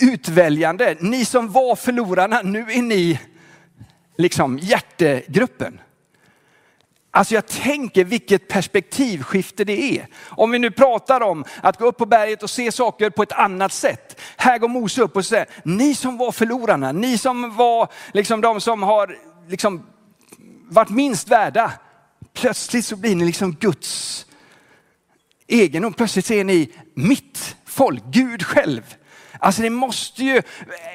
utväljande. 0.00 0.96
Ni 1.00 1.24
som 1.24 1.52
var 1.52 1.76
förlorarna, 1.76 2.42
nu 2.42 2.60
är 2.60 2.82
ni 2.82 3.18
liksom 4.16 4.58
hjärtegruppen. 4.58 5.80
Alltså 7.10 7.34
jag 7.34 7.46
tänker 7.46 8.04
vilket 8.04 8.48
perspektivskifte 8.48 9.64
det 9.64 9.98
är. 9.98 10.08
Om 10.24 10.50
vi 10.50 10.58
nu 10.58 10.70
pratar 10.70 11.20
om 11.20 11.44
att 11.62 11.78
gå 11.78 11.86
upp 11.86 11.96
på 11.96 12.06
berget 12.06 12.42
och 12.42 12.50
se 12.50 12.72
saker 12.72 13.10
på 13.10 13.22
ett 13.22 13.32
annat 13.32 13.72
sätt. 13.72 14.20
Här 14.36 14.58
går 14.58 14.68
Mose 14.68 15.02
upp 15.02 15.16
och 15.16 15.26
säger, 15.26 15.46
ni 15.64 15.94
som 15.94 16.16
var 16.16 16.32
förlorarna, 16.32 16.92
ni 16.92 17.18
som 17.18 17.56
var 17.56 17.88
liksom 18.12 18.40
de 18.40 18.60
som 18.60 18.82
har 18.82 19.18
liksom 19.48 19.86
varit 20.68 20.90
minst 20.90 21.28
värda. 21.28 21.72
Plötsligt 22.32 22.86
så 22.86 22.96
blir 22.96 23.16
ni 23.16 23.24
liksom 23.24 23.52
Guds 23.52 24.26
egendom. 25.46 25.92
Plötsligt 25.92 26.26
ser 26.26 26.44
ni 26.44 26.72
mitt 26.94 27.56
folk, 27.64 28.02
Gud 28.04 28.42
själv. 28.42 28.96
Alltså 29.40 29.62
det 29.62 29.70
måste 29.70 30.24
ju 30.24 30.42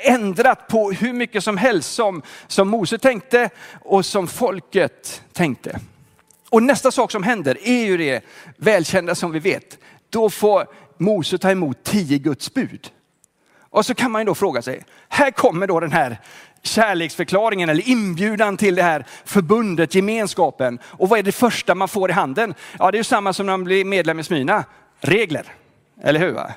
ändrat 0.03 0.67
på 0.67 0.91
hur 0.91 1.13
mycket 1.13 1.43
som 1.43 1.57
helst 1.57 1.93
som, 1.93 2.21
som 2.48 2.69
Mose 2.69 2.98
tänkte 2.98 3.50
och 3.81 4.05
som 4.05 4.27
folket 4.27 5.21
tänkte. 5.33 5.79
Och 6.50 6.63
nästa 6.63 6.91
sak 6.91 7.12
som 7.12 7.24
händer 7.24 7.57
är 7.67 7.86
ju 7.86 7.98
det 7.98 8.24
välkända 8.57 9.15
som 9.15 9.31
vi 9.31 9.39
vet. 9.39 9.77
Då 10.10 10.29
får 10.29 10.67
Mose 10.98 11.38
ta 11.38 11.51
emot 11.51 11.83
tio 11.83 12.17
Guds 12.17 12.53
bud. 12.53 12.91
Och 13.60 13.86
så 13.86 13.95
kan 13.95 14.12
man 14.12 14.21
ju 14.21 14.25
då 14.25 14.36
fråga 14.36 14.62
sig, 14.62 14.83
här 15.10 15.31
kommer 15.31 15.67
då 15.67 15.79
den 15.79 15.91
här 15.91 16.17
kärleksförklaringen 16.63 17.69
eller 17.69 17.89
inbjudan 17.89 18.57
till 18.57 18.75
det 18.75 18.83
här 18.83 19.05
förbundet, 19.25 19.95
gemenskapen. 19.95 20.79
Och 20.83 21.10
vad 21.10 21.19
är 21.19 21.24
det 21.24 21.31
första 21.31 21.75
man 21.75 21.88
får 21.88 22.10
i 22.10 22.13
handen? 22.13 22.53
Ja, 22.79 22.91
det 22.91 22.95
är 22.95 23.00
ju 23.00 23.03
samma 23.03 23.33
som 23.33 23.45
när 23.45 23.53
man 23.53 23.63
blir 23.63 23.86
medlem 23.86 24.19
i 24.19 24.24
Smyna. 24.24 24.63
Regler. 25.00 25.53
Eller 26.03 26.20
hur? 26.20 26.31
Va? 26.31 26.53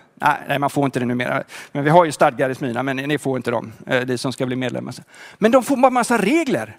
Nej, 0.48 0.58
man 0.58 0.70
får 0.70 0.84
inte 0.84 0.98
det 0.98 1.06
numera. 1.06 1.42
Men 1.72 1.84
vi 1.84 1.90
har 1.90 2.04
ju 2.04 2.12
stadgar 2.12 2.50
i 2.50 2.54
Smyrna, 2.54 2.82
men 2.82 2.96
ni 2.96 3.18
får 3.18 3.36
inte 3.36 3.50
dem, 3.50 3.72
eh, 3.86 4.06
ni 4.06 4.18
som 4.18 4.32
ska 4.32 4.46
bli 4.46 4.56
medlemmar. 4.56 4.94
Men 5.38 5.50
de 5.50 5.62
får 5.62 5.76
bara 5.76 5.90
massa 5.90 6.18
regler. 6.18 6.76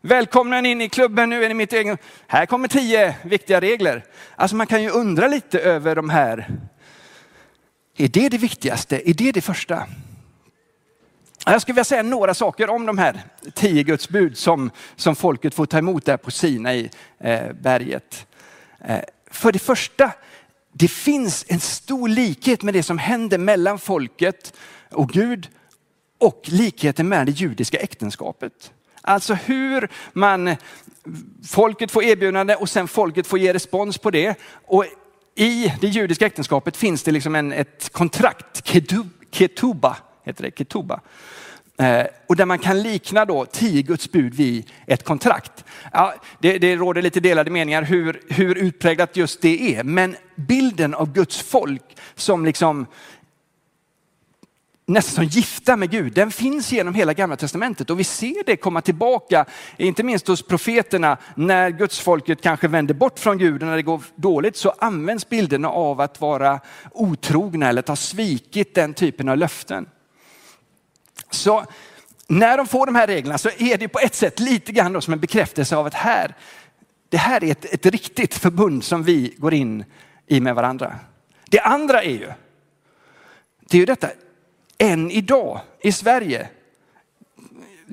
Välkomna 0.00 0.58
in 0.58 0.80
i 0.80 0.88
klubben, 0.88 1.30
nu 1.30 1.44
är 1.44 1.48
ni 1.48 1.54
mitt 1.54 1.72
egen. 1.72 1.98
Här 2.26 2.46
kommer 2.46 2.68
tio 2.68 3.14
viktiga 3.22 3.60
regler. 3.60 4.04
Alltså 4.36 4.56
man 4.56 4.66
kan 4.66 4.82
ju 4.82 4.90
undra 4.90 5.28
lite 5.28 5.60
över 5.60 5.96
de 5.96 6.10
här. 6.10 6.48
Är 7.96 8.08
det 8.08 8.28
det 8.28 8.38
viktigaste? 8.38 9.10
Är 9.10 9.14
det 9.14 9.32
det 9.32 9.40
första? 9.40 9.86
Jag 11.46 11.62
skulle 11.62 11.74
vilja 11.74 11.84
säga 11.84 12.02
några 12.02 12.34
saker 12.34 12.70
om 12.70 12.86
de 12.86 12.98
här 12.98 13.20
tio 13.54 13.82
Guds 13.82 14.08
bud 14.08 14.36
som, 14.36 14.70
som 14.96 15.16
folket 15.16 15.54
får 15.54 15.66
ta 15.66 15.78
emot 15.78 16.04
där 16.04 16.16
på 16.16 16.30
Sinai 16.30 16.90
eh, 17.20 17.52
berget. 17.52 18.26
Eh, 18.84 19.00
för 19.30 19.52
det 19.52 19.58
första, 19.58 20.12
det 20.78 20.88
finns 20.88 21.44
en 21.48 21.60
stor 21.60 22.08
likhet 22.08 22.62
med 22.62 22.74
det 22.74 22.82
som 22.82 22.98
händer 22.98 23.38
mellan 23.38 23.78
folket 23.78 24.52
och 24.90 25.08
Gud 25.08 25.48
och 26.18 26.42
likheten 26.44 27.08
med 27.08 27.26
det 27.26 27.32
judiska 27.32 27.78
äktenskapet. 27.78 28.72
Alltså 29.00 29.34
hur 29.34 29.88
man, 30.12 30.56
folket 31.48 31.90
får 31.90 32.04
erbjudande 32.04 32.54
och 32.54 32.68
sen 32.68 32.88
folket 32.88 33.26
får 33.26 33.38
ge 33.38 33.52
respons 33.52 33.98
på 33.98 34.10
det. 34.10 34.38
Och 34.66 34.84
i 35.34 35.72
det 35.80 35.88
judiska 35.88 36.26
äktenskapet 36.26 36.76
finns 36.76 37.02
det 37.02 37.12
liksom 37.12 37.34
en, 37.34 37.52
ett 37.52 37.92
kontrakt, 37.92 38.70
ketuba, 39.30 39.96
heter 40.24 40.42
det, 40.42 40.58
ketuba. 40.58 41.00
Eh, 41.78 42.06
och 42.26 42.36
där 42.36 42.46
man 42.46 42.58
kan 42.58 42.82
likna 42.82 43.24
då 43.24 43.46
tio 43.46 43.82
Guds 43.82 44.12
bud 44.12 44.34
vid 44.34 44.70
ett 44.86 45.04
kontrakt. 45.04 45.64
Ja, 45.92 46.14
det, 46.38 46.58
det 46.58 46.76
råder 46.76 47.02
lite 47.02 47.20
delade 47.20 47.50
meningar 47.50 47.82
hur, 47.82 48.20
hur 48.28 48.54
utpräglat 48.54 49.16
just 49.16 49.40
det 49.40 49.76
är, 49.76 49.84
men 49.84 50.16
bilden 50.34 50.94
av 50.94 51.12
Guds 51.12 51.42
folk 51.42 51.82
som 52.14 52.44
liksom 52.44 52.86
nästan 54.86 55.14
som 55.14 55.24
gifta 55.24 55.76
med 55.76 55.90
Gud, 55.90 56.12
den 56.12 56.30
finns 56.30 56.72
genom 56.72 56.94
hela 56.94 57.12
gamla 57.12 57.36
testamentet 57.36 57.90
och 57.90 58.00
vi 58.00 58.04
ser 58.04 58.44
det 58.46 58.56
komma 58.56 58.80
tillbaka, 58.80 59.44
inte 59.76 60.02
minst 60.02 60.28
hos 60.28 60.42
profeterna, 60.42 61.16
när 61.34 61.70
Guds 61.70 62.00
folket 62.00 62.42
kanske 62.42 62.68
vänder 62.68 62.94
bort 62.94 63.18
från 63.18 63.38
Gud 63.38 63.62
och 63.62 63.68
när 63.68 63.76
det 63.76 63.82
går 63.82 64.02
dåligt 64.14 64.56
så 64.56 64.74
används 64.78 65.28
bilderna 65.28 65.68
av 65.68 66.00
att 66.00 66.20
vara 66.20 66.60
otrogna 66.92 67.68
eller 67.68 67.80
att 67.80 67.88
ha 67.88 67.96
svikit 67.96 68.74
den 68.74 68.94
typen 68.94 69.28
av 69.28 69.36
löften. 69.36 69.86
Så 71.30 71.64
när 72.28 72.56
de 72.56 72.66
får 72.66 72.86
de 72.86 72.94
här 72.94 73.06
reglerna 73.06 73.38
så 73.38 73.48
är 73.58 73.78
det 73.78 73.88
på 73.88 73.98
ett 73.98 74.14
sätt 74.14 74.40
lite 74.40 74.72
grann 74.72 75.02
som 75.02 75.12
en 75.12 75.20
bekräftelse 75.20 75.76
av 75.76 75.86
att 75.86 75.94
här, 75.94 76.34
det 77.08 77.16
här 77.16 77.44
är 77.44 77.50
ett, 77.50 77.64
ett 77.64 77.86
riktigt 77.86 78.34
förbund 78.34 78.84
som 78.84 79.02
vi 79.02 79.34
går 79.36 79.54
in 79.54 79.84
i 80.26 80.40
med 80.40 80.54
varandra. 80.54 80.94
Det 81.50 81.60
andra 81.60 82.02
är 82.02 82.10
ju, 82.10 82.32
det 83.60 83.76
är 83.76 83.78
ju 83.78 83.86
detta, 83.86 84.08
än 84.78 85.10
idag 85.10 85.60
i 85.80 85.92
Sverige, 85.92 86.48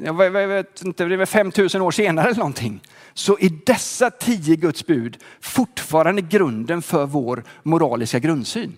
jag 0.04 0.32
vet 0.32 0.82
inte, 0.82 1.06
det 1.06 1.15
är 1.15 1.25
5000 1.25 1.82
år 1.82 1.92
senare 1.92 2.25
eller 2.27 2.38
någonting, 2.38 2.82
så 3.13 3.38
är 3.39 3.50
dessa 3.65 4.10
tio 4.10 4.56
Guds 4.56 4.86
bud 4.86 5.18
fortfarande 5.42 6.22
grunden 6.22 6.82
för 6.82 7.06
vår 7.06 7.44
moraliska 7.63 8.20
grundsyn. 8.20 8.77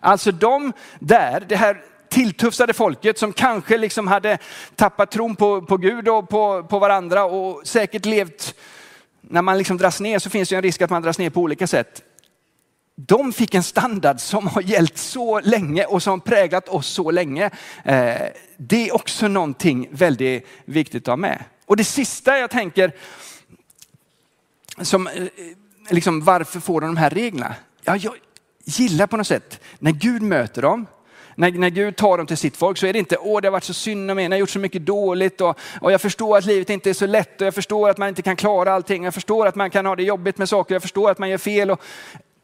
Alltså 0.00 0.32
de 0.32 0.72
där, 0.98 1.44
det 1.48 1.56
här 1.56 1.82
tilltufsade 2.14 2.72
folket 2.72 3.18
som 3.18 3.32
kanske 3.32 3.78
liksom 3.78 4.08
hade 4.08 4.38
tappat 4.76 5.10
tron 5.10 5.36
på, 5.36 5.62
på 5.62 5.76
Gud 5.76 6.08
och 6.08 6.28
på, 6.28 6.64
på 6.64 6.78
varandra 6.78 7.24
och 7.24 7.66
säkert 7.66 8.04
levt, 8.04 8.54
när 9.20 9.42
man 9.42 9.58
liksom 9.58 9.76
dras 9.76 10.00
ner 10.00 10.18
så 10.18 10.30
finns 10.30 10.48
det 10.48 10.56
en 10.56 10.62
risk 10.62 10.82
att 10.82 10.90
man 10.90 11.02
dras 11.02 11.18
ner 11.18 11.30
på 11.30 11.40
olika 11.40 11.66
sätt 11.66 12.02
de 12.96 13.32
fick 13.32 13.54
en 13.54 13.62
standard 13.62 14.20
som 14.20 14.46
har 14.46 14.62
gällt 14.62 14.98
så 14.98 15.40
länge 15.40 15.84
och 15.84 16.02
som 16.02 16.20
präglat 16.20 16.68
oss 16.68 16.86
så 16.86 17.10
länge. 17.10 17.50
Eh, 17.84 18.14
det 18.56 18.88
är 18.88 18.94
också 18.94 19.28
någonting 19.28 19.88
väldigt 19.90 20.46
viktigt 20.64 21.02
att 21.02 21.12
ha 21.12 21.16
med. 21.16 21.44
Och 21.66 21.76
det 21.76 21.84
sista 21.84 22.38
jag 22.38 22.50
tänker, 22.50 22.92
som, 24.80 25.06
eh, 25.06 25.24
liksom, 25.90 26.24
varför 26.24 26.60
får 26.60 26.80
de 26.80 26.86
de 26.86 26.96
här 26.96 27.10
reglerna? 27.10 27.54
Ja, 27.82 27.96
jag 27.96 28.14
gillar 28.64 29.06
på 29.06 29.16
något 29.16 29.26
sätt 29.26 29.60
när 29.78 29.92
Gud 29.92 30.22
möter 30.22 30.62
dem, 30.62 30.86
när, 31.34 31.50
när 31.50 31.70
Gud 31.70 31.96
tar 31.96 32.18
dem 32.18 32.26
till 32.26 32.36
sitt 32.36 32.56
folk 32.56 32.78
så 32.78 32.86
är 32.86 32.92
det 32.92 32.98
inte, 32.98 33.16
åh 33.16 33.40
det 33.40 33.48
har 33.48 33.52
varit 33.52 33.64
så 33.64 33.74
synd 33.74 34.10
om 34.10 34.14
mig, 34.14 34.24
jag 34.24 34.30
har 34.30 34.38
gjort 34.38 34.50
så 34.50 34.58
mycket 34.58 34.86
dåligt 34.86 35.40
och, 35.40 35.58
och 35.80 35.92
jag 35.92 36.00
förstår 36.00 36.38
att 36.38 36.44
livet 36.44 36.70
inte 36.70 36.90
är 36.90 36.94
så 36.94 37.06
lätt 37.06 37.40
och 37.40 37.46
jag 37.46 37.54
förstår 37.54 37.90
att 37.90 37.98
man 37.98 38.08
inte 38.08 38.22
kan 38.22 38.36
klara 38.36 38.72
allting. 38.72 39.04
Jag 39.04 39.14
förstår 39.14 39.46
att 39.46 39.54
man 39.54 39.70
kan 39.70 39.86
ha 39.86 39.96
det 39.96 40.02
jobbigt 40.02 40.38
med 40.38 40.48
saker, 40.48 40.74
jag 40.74 40.82
förstår 40.82 41.10
att 41.10 41.18
man 41.18 41.30
gör 41.30 41.38
fel. 41.38 41.70
Och, 41.70 41.82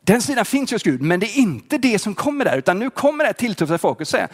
den 0.04 0.22
sidan 0.22 0.44
finns 0.44 0.72
hos 0.72 0.82
Gud, 0.82 1.02
men 1.02 1.20
det 1.20 1.26
är 1.26 1.38
inte 1.38 1.78
det 1.78 1.98
som 1.98 2.14
kommer 2.14 2.44
där, 2.44 2.58
utan 2.58 2.78
nu 2.78 2.90
kommer 2.90 3.24
det 3.24 3.28
här 3.28 3.32
tilltufsade 3.32 3.78
folket 3.78 4.08
säga, 4.08 4.28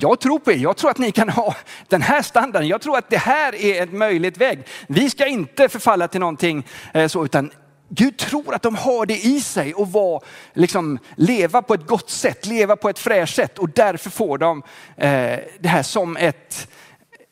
jag 0.00 0.20
tror 0.20 0.38
på 0.38 0.52
er, 0.52 0.56
jag 0.56 0.76
tror 0.76 0.90
att 0.90 0.98
ni 0.98 1.12
kan 1.12 1.28
ha 1.28 1.54
den 1.88 2.02
här 2.02 2.22
standarden, 2.22 2.68
jag 2.68 2.80
tror 2.80 2.98
att 2.98 3.10
det 3.10 3.18
här 3.18 3.54
är 3.54 3.82
en 3.82 3.98
möjligt 3.98 4.36
väg. 4.36 4.66
Vi 4.88 5.10
ska 5.10 5.26
inte 5.26 5.68
förfalla 5.68 6.08
till 6.08 6.20
någonting 6.20 6.66
eh, 6.94 7.06
så, 7.06 7.24
utan 7.24 7.50
Gud 7.88 8.16
tror 8.16 8.54
att 8.54 8.62
de 8.62 8.74
har 8.74 9.06
det 9.06 9.26
i 9.26 9.40
sig 9.40 9.74
och 9.74 9.92
var, 9.92 10.24
liksom, 10.52 10.98
leva 11.16 11.62
på 11.62 11.74
ett 11.74 11.86
gott 11.86 12.10
sätt, 12.10 12.46
leva 12.46 12.76
på 12.76 12.88
ett 12.88 12.98
fräscht 12.98 13.36
sätt 13.36 13.58
och 13.58 13.68
därför 13.68 14.10
får 14.10 14.38
de 14.38 14.62
eh, 14.96 15.38
det 15.58 15.68
här 15.68 15.82
som 15.82 16.16
ett, 16.16 16.68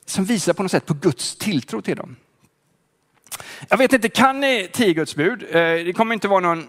som 0.06 0.24
visar 0.24 0.52
på 0.52 0.62
något 0.62 0.72
sätt 0.72 0.86
på 0.86 0.94
Guds 0.94 1.36
tilltro 1.36 1.82
till 1.82 1.96
dem. 1.96 2.16
Jag 3.68 3.76
vet 3.76 3.92
inte, 3.92 4.08
kan 4.08 4.40
ni 4.40 4.68
tio 4.72 4.92
Guds 4.94 5.16
bud? 5.16 5.42
Eh, 5.42 5.54
det 5.54 5.96
kommer 5.96 6.14
inte 6.14 6.28
vara 6.28 6.40
någon 6.40 6.68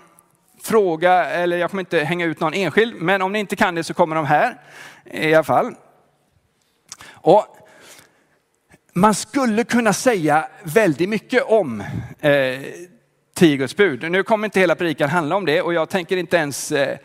fråga, 0.64 1.26
eller 1.26 1.58
jag 1.58 1.70
kommer 1.70 1.82
inte 1.82 2.00
hänga 2.00 2.26
ut 2.26 2.40
någon 2.40 2.54
enskild, 2.54 2.96
men 3.02 3.22
om 3.22 3.32
ni 3.32 3.40
inte 3.40 3.56
kan 3.56 3.76
det 3.76 3.84
så 3.84 3.94
kommer 3.94 4.16
de 4.16 4.26
här 4.26 4.62
i 5.06 5.34
alla 5.34 5.44
fall. 5.44 5.76
Och 7.12 7.58
man 8.94 9.16
skulle 9.16 9.64
kunna 9.64 9.94
säga 9.94 10.48
väldigt 10.64 11.10
mycket 11.10 11.44
om 11.44 11.82
eh, 12.20 12.62
tio 13.38 13.58
Guds 13.58 13.76
bud. 13.76 14.12
Nu 14.12 14.24
kommer 14.24 14.48
inte 14.48 14.60
hela 14.60 14.76
predikan 14.76 15.10
handla 15.10 15.36
om 15.36 15.46
det 15.46 15.62
och 15.62 15.74
jag 15.74 15.90
tänker 15.90 16.18
inte 16.18 16.38
ens 16.38 16.72
eh, 16.72 16.98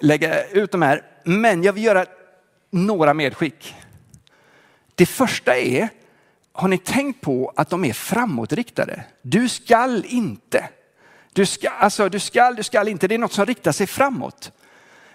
lägga 0.00 0.44
ut 0.44 0.72
de 0.72 0.82
här, 0.82 1.02
men 1.24 1.62
jag 1.62 1.72
vill 1.72 1.84
göra 1.84 2.06
några 2.70 3.14
medskick. 3.14 3.74
Det 4.94 5.06
första 5.06 5.56
är, 5.56 5.88
har 6.52 6.68
ni 6.68 6.78
tänkt 6.78 7.20
på 7.20 7.52
att 7.56 7.70
de 7.70 7.84
är 7.84 7.92
framåtriktade? 7.92 9.04
Du 9.22 9.48
skall 9.48 10.04
inte. 10.08 10.68
Du 11.32 11.46
ska, 11.46 11.68
alltså, 11.68 12.08
du 12.08 12.18
ska, 12.18 12.50
du 12.50 12.62
ska 12.62 12.88
inte. 12.88 13.08
Det 13.08 13.14
är 13.14 13.18
något 13.18 13.32
som 13.32 13.46
riktar 13.46 13.72
sig 13.72 13.86
framåt. 13.86 14.52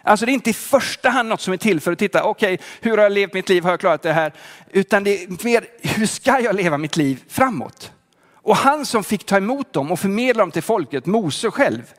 Alltså 0.01 0.25
det 0.25 0.31
är 0.31 0.33
inte 0.33 0.49
i 0.49 0.53
första 0.53 1.09
hand 1.09 1.29
något 1.29 1.41
som 1.41 1.53
är 1.53 1.57
till 1.57 1.81
för 1.81 1.91
att 1.91 1.99
titta, 1.99 2.23
okej, 2.23 2.53
okay, 2.53 2.65
hur 2.81 2.97
har 2.97 3.03
jag 3.03 3.11
levt 3.11 3.33
mitt 3.33 3.49
liv, 3.49 3.63
har 3.63 3.71
jag 3.71 3.79
klarat 3.79 4.01
det 4.01 4.13
här? 4.13 4.33
Utan 4.71 5.03
det 5.03 5.23
är 5.23 5.45
mer, 5.45 5.65
hur 5.81 6.05
ska 6.05 6.39
jag 6.39 6.55
leva 6.55 6.77
mitt 6.77 6.97
liv 6.97 7.23
framåt? 7.27 7.91
Och 8.43 8.55
han 8.55 8.85
som 8.85 9.03
fick 9.03 9.25
ta 9.25 9.37
emot 9.37 9.73
dem 9.73 9.91
och 9.91 9.99
förmedla 9.99 10.43
dem 10.43 10.51
till 10.51 10.63
folket, 10.63 11.05
Mose 11.05 11.51
själv, 11.51 11.93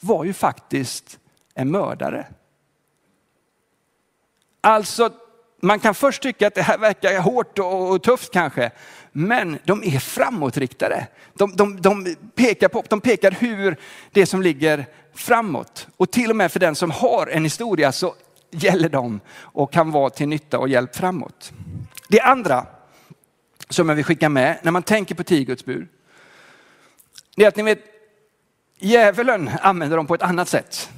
var 0.00 0.24
ju 0.24 0.32
faktiskt 0.32 1.18
en 1.54 1.70
mördare. 1.70 2.26
Alltså, 4.60 5.10
man 5.60 5.80
kan 5.80 5.94
först 5.94 6.22
tycka 6.22 6.46
att 6.46 6.54
det 6.54 6.62
här 6.62 6.78
verkar 6.78 7.20
hårt 7.20 7.58
och 7.58 8.02
tufft 8.02 8.32
kanske, 8.32 8.70
men 9.12 9.58
de 9.64 9.82
är 9.84 9.98
framåtriktade. 9.98 11.06
De, 11.34 11.56
de, 11.56 11.80
de, 11.80 12.16
pekar 12.34 12.68
på, 12.68 12.84
de 12.88 13.00
pekar 13.00 13.30
hur 13.30 13.76
det 14.12 14.26
som 14.26 14.42
ligger 14.42 14.86
framåt. 15.14 15.88
Och 15.96 16.10
till 16.10 16.30
och 16.30 16.36
med 16.36 16.52
för 16.52 16.60
den 16.60 16.74
som 16.74 16.90
har 16.90 17.26
en 17.26 17.44
historia 17.44 17.92
så 17.92 18.14
gäller 18.50 18.88
de 18.88 19.20
och 19.36 19.72
kan 19.72 19.90
vara 19.90 20.10
till 20.10 20.28
nytta 20.28 20.58
och 20.58 20.68
hjälp 20.68 20.96
framåt. 20.96 21.52
Det 22.08 22.20
andra 22.20 22.66
som 23.70 23.88
jag 23.88 23.96
vill 23.96 24.04
skicka 24.04 24.28
med 24.28 24.58
när 24.62 24.70
man 24.70 24.82
tänker 24.82 25.14
på 25.14 25.24
tio 25.24 25.44
Guds 25.44 25.64
bud. 25.64 25.88
det 27.36 27.44
är 27.44 27.48
att 27.48 27.56
ni 27.56 27.62
vet, 27.62 27.84
djävulen 28.78 29.50
använder 29.62 29.96
dem 29.96 30.06
på 30.06 30.14
ett 30.14 30.22
annat 30.22 30.48
sätt. 30.48 30.90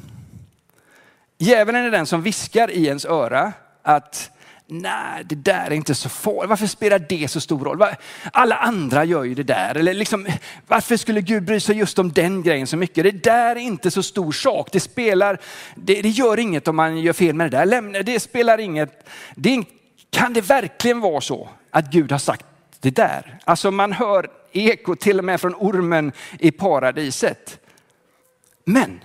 Djävulen 1.38 1.84
är 1.84 1.90
den 1.90 2.06
som 2.06 2.22
viskar 2.22 2.70
i 2.70 2.86
ens 2.86 3.04
öra 3.04 3.52
att 3.82 4.30
nej, 4.66 5.24
det 5.24 5.34
där 5.34 5.66
är 5.66 5.70
inte 5.70 5.94
så 5.94 6.08
farligt. 6.08 6.48
Varför 6.48 6.66
spelar 6.66 6.98
det 6.98 7.30
så 7.30 7.40
stor 7.40 7.64
roll? 7.64 7.84
Alla 8.32 8.56
andra 8.56 9.04
gör 9.04 9.24
ju 9.24 9.34
det 9.34 9.42
där. 9.42 9.74
Eller 9.74 9.94
liksom, 9.94 10.26
varför 10.66 10.96
skulle 10.96 11.20
Gud 11.20 11.44
bry 11.44 11.60
sig 11.60 11.76
just 11.76 11.98
om 11.98 12.12
den 12.12 12.42
grejen 12.42 12.66
så 12.66 12.76
mycket? 12.76 13.04
Det 13.04 13.24
där 13.24 13.56
är 13.56 13.60
inte 13.60 13.90
så 13.90 14.02
stor 14.02 14.32
sak. 14.32 14.68
Det 14.72 14.80
spelar, 14.80 15.38
det, 15.74 16.02
det 16.02 16.08
gör 16.08 16.38
inget 16.38 16.68
om 16.68 16.76
man 16.76 16.98
gör 16.98 17.12
fel 17.12 17.34
med 17.34 17.50
det 17.50 17.56
där. 17.56 17.66
Lämna, 17.66 18.02
det 18.02 18.20
spelar 18.20 18.58
inget. 18.58 19.08
Det, 19.34 19.64
kan 20.10 20.32
det 20.32 20.40
verkligen 20.40 21.00
vara 21.00 21.20
så 21.20 21.48
att 21.70 21.90
Gud 21.90 22.12
har 22.12 22.18
sagt 22.18 22.46
det 22.82 22.90
där? 22.90 23.38
Alltså 23.44 23.70
man 23.70 23.92
hör 23.92 24.30
eko 24.52 24.94
till 24.94 25.18
och 25.18 25.24
med 25.24 25.40
från 25.40 25.54
ormen 25.54 26.12
i 26.38 26.50
paradiset. 26.50 27.60
Men 28.64 29.00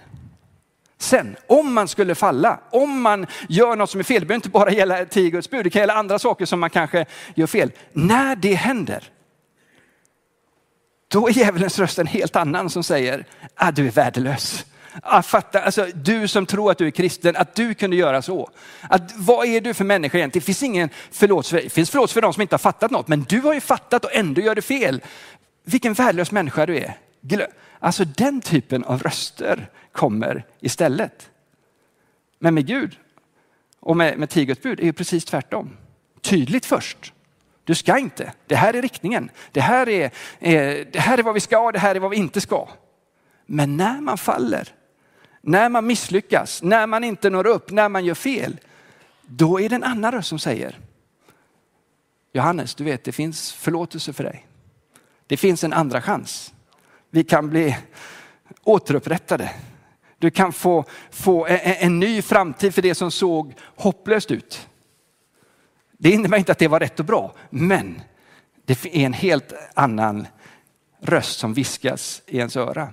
sen, 0.97 1.35
om 1.47 1.73
man 1.73 1.87
skulle 1.87 2.15
falla, 2.15 2.59
om 2.71 3.01
man 3.01 3.27
gör 3.49 3.75
något 3.75 3.89
som 3.89 3.99
är 3.99 4.03
fel, 4.03 4.19
det 4.21 4.25
behöver 4.25 4.35
inte 4.35 4.49
bara 4.49 4.71
gälla 4.71 5.05
tio 5.05 5.29
Guds 5.29 5.49
bud, 5.49 5.63
det 5.63 5.69
kan 5.69 5.79
gälla 5.79 5.93
andra 5.93 6.19
saker 6.19 6.45
som 6.45 6.59
man 6.59 6.69
kanske 6.69 7.05
gör 7.35 7.47
fel. 7.47 7.71
När 7.93 8.35
det 8.35 8.53
händer, 8.53 9.03
då 11.07 11.27
är 11.27 11.31
djävulens 11.31 11.79
röst 11.79 11.99
en 11.99 12.07
helt 12.07 12.35
annan 12.35 12.69
som 12.69 12.83
säger, 12.83 13.19
att 13.19 13.67
ah, 13.67 13.71
du 13.71 13.87
är 13.87 13.91
värdelös. 13.91 14.65
Att 15.01 15.25
fatta, 15.25 15.61
alltså, 15.61 15.87
du 15.95 16.27
som 16.27 16.45
tror 16.45 16.71
att 16.71 16.77
du 16.77 16.87
är 16.87 16.91
kristen, 16.91 17.35
att 17.35 17.55
du 17.55 17.73
kunde 17.73 17.95
göra 17.95 18.21
så. 18.21 18.49
Att, 18.81 19.13
vad 19.15 19.47
är 19.47 19.61
du 19.61 19.73
för 19.73 19.85
människa 19.85 20.17
egentligen? 20.17 20.41
Det 20.41 20.45
finns 20.45 20.63
ingen 20.63 20.89
förlåtelse 21.11 21.55
för, 21.55 21.63
det 21.63 21.69
finns 21.69 21.89
förlåtelse 21.89 22.13
för 22.13 22.21
de 22.21 22.33
som 22.33 22.41
inte 22.41 22.53
har 22.53 22.59
fattat 22.59 22.91
något, 22.91 23.07
men 23.07 23.23
du 23.23 23.41
har 23.41 23.53
ju 23.53 23.61
fattat 23.61 24.05
och 24.05 24.15
ändå 24.15 24.41
gör 24.41 24.55
du 24.55 24.61
fel. 24.61 25.01
Vilken 25.63 25.93
värdelös 25.93 26.31
människa 26.31 26.65
du 26.65 26.77
är. 26.77 26.97
Alltså 27.79 28.05
den 28.05 28.41
typen 28.41 28.83
av 28.83 29.03
röster 29.03 29.69
kommer 29.91 30.45
istället. 30.59 31.29
Men 32.39 32.53
med 32.53 32.67
Gud 32.67 32.97
och 33.79 33.97
med, 33.97 34.17
med 34.17 34.29
tigerbud 34.29 34.79
är 34.79 34.83
det 34.83 34.93
precis 34.93 35.25
tvärtom. 35.25 35.77
Tydligt 36.21 36.65
först. 36.65 37.13
Du 37.63 37.75
ska 37.75 37.97
inte. 37.97 38.33
Det 38.47 38.55
här 38.55 38.73
är 38.73 38.81
riktningen. 38.81 39.29
Det 39.51 39.61
här 39.61 39.89
är, 39.89 40.05
eh, 40.39 40.85
det 40.91 40.99
här 40.99 41.17
är 41.17 41.23
vad 41.23 41.33
vi 41.33 41.39
ska, 41.39 41.71
det 41.71 41.79
här 41.79 41.95
är 41.95 41.99
vad 41.99 42.11
vi 42.11 42.17
inte 42.17 42.41
ska. 42.41 42.67
Men 43.45 43.77
när 43.77 44.01
man 44.01 44.17
faller, 44.17 44.67
när 45.47 45.69
man 45.69 45.87
misslyckas, 45.87 46.63
när 46.63 46.87
man 46.87 47.03
inte 47.03 47.29
når 47.29 47.47
upp, 47.47 47.71
när 47.71 47.89
man 47.89 48.05
gör 48.05 48.15
fel, 48.15 48.59
då 49.21 49.59
är 49.61 49.69
det 49.69 49.75
en 49.75 49.83
annan 49.83 50.11
röst 50.11 50.27
som 50.27 50.39
säger 50.39 50.79
Johannes, 52.33 52.75
du 52.75 52.83
vet 52.83 53.03
det 53.03 53.11
finns 53.11 53.53
förlåtelse 53.53 54.13
för 54.13 54.23
dig. 54.23 54.47
Det 55.27 55.37
finns 55.37 55.63
en 55.63 55.73
andra 55.73 56.01
chans. 56.01 56.53
Vi 57.09 57.23
kan 57.23 57.49
bli 57.49 57.77
återupprättade. 58.63 59.51
Du 60.17 60.31
kan 60.31 60.53
få, 60.53 60.85
få 61.11 61.45
en, 61.45 61.59
en 61.63 61.99
ny 61.99 62.21
framtid 62.21 62.75
för 62.75 62.81
det 62.81 62.95
som 62.95 63.11
såg 63.11 63.53
hopplöst 63.75 64.31
ut. 64.31 64.67
Det 65.91 66.11
innebär 66.11 66.37
inte 66.37 66.51
att 66.51 66.59
det 66.59 66.67
var 66.67 66.79
rätt 66.79 66.99
och 66.99 67.05
bra, 67.05 67.33
men 67.49 68.01
det 68.65 68.85
är 68.85 69.05
en 69.05 69.13
helt 69.13 69.53
annan 69.73 70.27
röst 71.01 71.39
som 71.39 71.53
viskas 71.53 72.21
i 72.25 72.37
ens 72.37 72.57
öra. 72.57 72.89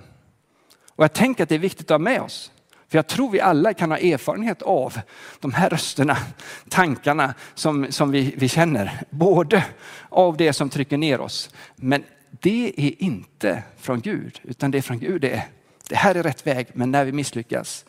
Och 0.95 1.03
jag 1.03 1.13
tänker 1.13 1.43
att 1.43 1.49
det 1.49 1.55
är 1.55 1.59
viktigt 1.59 1.91
att 1.91 1.95
ha 1.95 1.99
med 1.99 2.21
oss. 2.21 2.51
För 2.87 2.97
jag 2.97 3.07
tror 3.07 3.29
vi 3.29 3.41
alla 3.41 3.73
kan 3.73 3.91
ha 3.91 3.97
erfarenhet 3.97 4.61
av 4.61 4.99
de 5.39 5.53
här 5.53 5.69
rösterna, 5.69 6.17
tankarna 6.69 7.33
som, 7.53 7.91
som 7.91 8.11
vi, 8.11 8.33
vi 8.37 8.49
känner. 8.49 9.01
Både 9.09 9.65
av 10.09 10.37
det 10.37 10.53
som 10.53 10.69
trycker 10.69 10.97
ner 10.97 11.21
oss, 11.21 11.49
men 11.75 12.03
det 12.29 12.73
är 12.77 13.03
inte 13.03 13.63
från 13.77 14.01
Gud, 14.01 14.39
utan 14.43 14.71
det 14.71 14.77
är 14.77 14.81
från 14.81 14.99
Gud. 14.99 15.21
Det, 15.21 15.31
är, 15.31 15.41
det 15.89 15.95
här 15.95 16.15
är 16.15 16.23
rätt 16.23 16.47
väg, 16.47 16.67
men 16.73 16.91
när 16.91 17.05
vi 17.05 17.11
misslyckas 17.11 17.85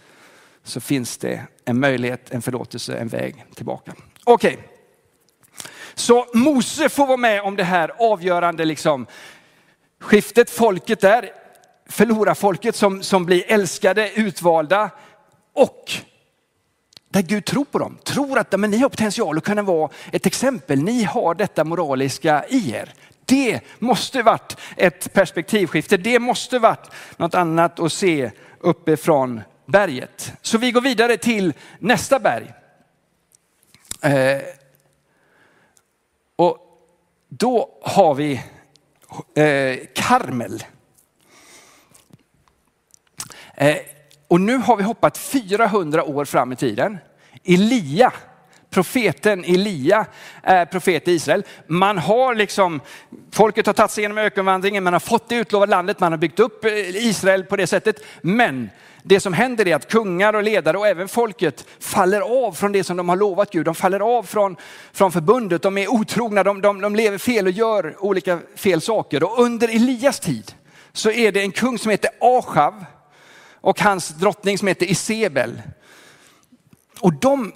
så 0.65 0.81
finns 0.81 1.19
det 1.19 1.43
en 1.65 1.81
möjlighet, 1.81 2.31
en 2.31 2.43
förlåtelse, 2.43 2.97
en 2.97 3.09
väg 3.09 3.45
tillbaka. 3.55 3.93
Okej, 4.25 4.55
okay. 4.55 4.65
så 5.95 6.27
Mose 6.35 6.89
får 6.89 7.07
vara 7.07 7.17
med 7.17 7.43
om 7.43 7.57
det 7.57 7.65
här 7.65 7.93
avgörande 7.99 8.65
liksom, 8.65 9.07
skiftet. 10.01 10.51
Folket 10.51 11.01
där 11.01 11.31
förlorarfolket 11.89 12.77
som, 12.77 13.03
som 13.03 13.25
blir 13.25 13.45
älskade, 13.47 14.13
utvalda 14.15 14.91
och 15.53 15.93
där 17.09 17.23
Gud 17.23 17.45
tror 17.45 17.65
på 17.65 17.79
dem. 17.79 17.99
Tror 18.05 18.39
att 18.39 18.61
men 18.61 18.71
ni 18.71 18.79
har 18.79 18.89
potential 18.89 19.39
att 19.39 19.45
kunna 19.45 19.63
vara 19.63 19.91
ett 20.13 20.27
exempel. 20.27 20.83
Ni 20.83 21.03
har 21.03 21.35
detta 21.35 21.65
moraliska 21.65 22.45
i 22.49 22.73
er. 22.73 22.95
Det 23.25 23.61
måste 23.79 24.23
varit 24.23 24.57
ett 24.77 25.13
perspektivskifte. 25.13 25.97
Det 25.97 26.19
måste 26.19 26.59
varit 26.59 26.91
något 27.17 27.35
annat 27.35 27.81
att 27.81 27.93
se 27.93 28.31
uppifrån 28.61 29.41
berget. 29.67 30.33
Så 30.43 30.59
vi 30.59 30.73
går 30.73 30.81
vidare 30.81 31.17
till 31.17 31.53
nästa 31.79 32.19
berg. 32.19 32.53
Eh, 34.01 34.43
och 36.37 36.59
då 37.29 37.79
har 37.83 38.15
vi 38.15 38.33
eh, 39.35 39.79
Karmel. 39.95 40.65
Eh, 43.57 43.77
och 44.29 44.41
nu 44.41 44.57
har 44.57 44.77
vi 44.77 44.83
hoppat 44.83 45.19
400 45.19 46.05
år 46.05 46.25
fram 46.25 46.53
i 46.53 46.57
tiden. 46.57 46.99
Elia, 47.45 48.13
profeten 48.71 49.45
Elia 49.45 50.07
är 50.43 50.65
profet 50.65 51.09
i 51.09 51.13
Israel. 51.13 51.45
Man 51.67 51.99
har 51.99 52.35
liksom, 52.35 52.81
folket 53.33 53.67
har 53.67 53.73
tagit 53.73 53.91
sig 53.91 54.03
igenom 54.03 54.19
ökenvandringen, 54.19 54.85
man 54.85 54.93
har 54.93 55.01
fått 55.01 55.29
det 55.29 55.37
utlovade 55.37 55.71
landet, 55.71 56.01
man 56.01 56.13
har 56.13 56.19
byggt 56.19 56.41
upp 56.41 56.65
eh, 56.65 56.73
Israel 56.97 57.45
på 57.45 57.57
det 57.57 57.67
sättet. 57.67 58.05
Men 58.21 58.71
det 59.03 59.21
som 59.21 59.33
händer 59.33 59.69
är 59.69 59.75
att 59.75 59.89
kungar 59.89 60.35
och 60.35 60.43
ledare 60.43 60.79
och 60.79 60.87
även 60.87 61.09
folket 61.09 61.67
faller 61.81 62.21
av 62.21 62.53
från 62.53 62.73
det 62.73 62.85
som 62.85 62.97
de 62.97 63.09
har 63.09 63.17
lovat 63.17 63.51
Gud. 63.51 63.65
De 63.65 63.75
faller 63.75 64.01
av 64.01 64.23
från, 64.23 64.57
från 64.93 65.13
förbundet, 65.13 65.63
de 65.63 65.79
är 65.79 65.89
otrogna, 65.89 66.43
de, 66.43 66.61
de, 66.61 66.81
de 66.81 66.97
lever 66.97 67.19
fel 67.19 67.47
och 67.47 67.53
gör 67.53 67.97
olika 67.99 68.39
fel 68.57 68.81
saker. 68.81 69.23
Och 69.23 69.41
under 69.41 69.69
Elias 69.69 70.21
tid 70.21 70.53
så 70.93 71.11
är 71.11 71.33
det 71.33 71.41
en 71.41 71.53
kung 71.53 71.79
som 71.79 71.91
heter 71.91 72.11
Achav 72.21 72.85
och 73.67 73.81
hans 73.81 74.09
drottning 74.09 74.59
som 74.59 74.69
heter 74.69 74.91
Isebel. 74.91 75.63
Och 77.01 77.13
de 77.13 77.53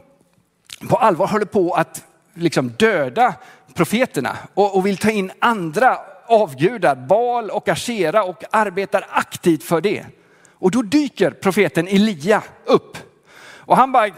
på 0.88 0.96
allvar 0.96 1.27
håller 1.27 1.44
på 1.44 1.75
att 1.75 2.05
liksom 2.35 2.68
döda 2.79 3.35
profeterna 3.75 4.37
och, 4.55 4.77
och 4.77 4.87
vill 4.87 4.96
ta 4.96 5.11
in 5.11 5.33
andra 5.38 5.99
avgudar, 6.27 6.96
Bal 6.96 7.51
och 7.51 7.68
Ashera 7.68 8.25
och 8.25 8.44
arbetar 8.51 9.07
aktivt 9.11 9.62
för 9.62 9.81
det. 9.81 10.07
Och 10.49 10.70
då 10.70 10.83
dyker 10.83 11.31
profeten 11.31 11.88
Elia 11.88 12.42
upp 12.64 12.96
och 13.42 13.77
han 13.77 13.92
bara 13.92 14.11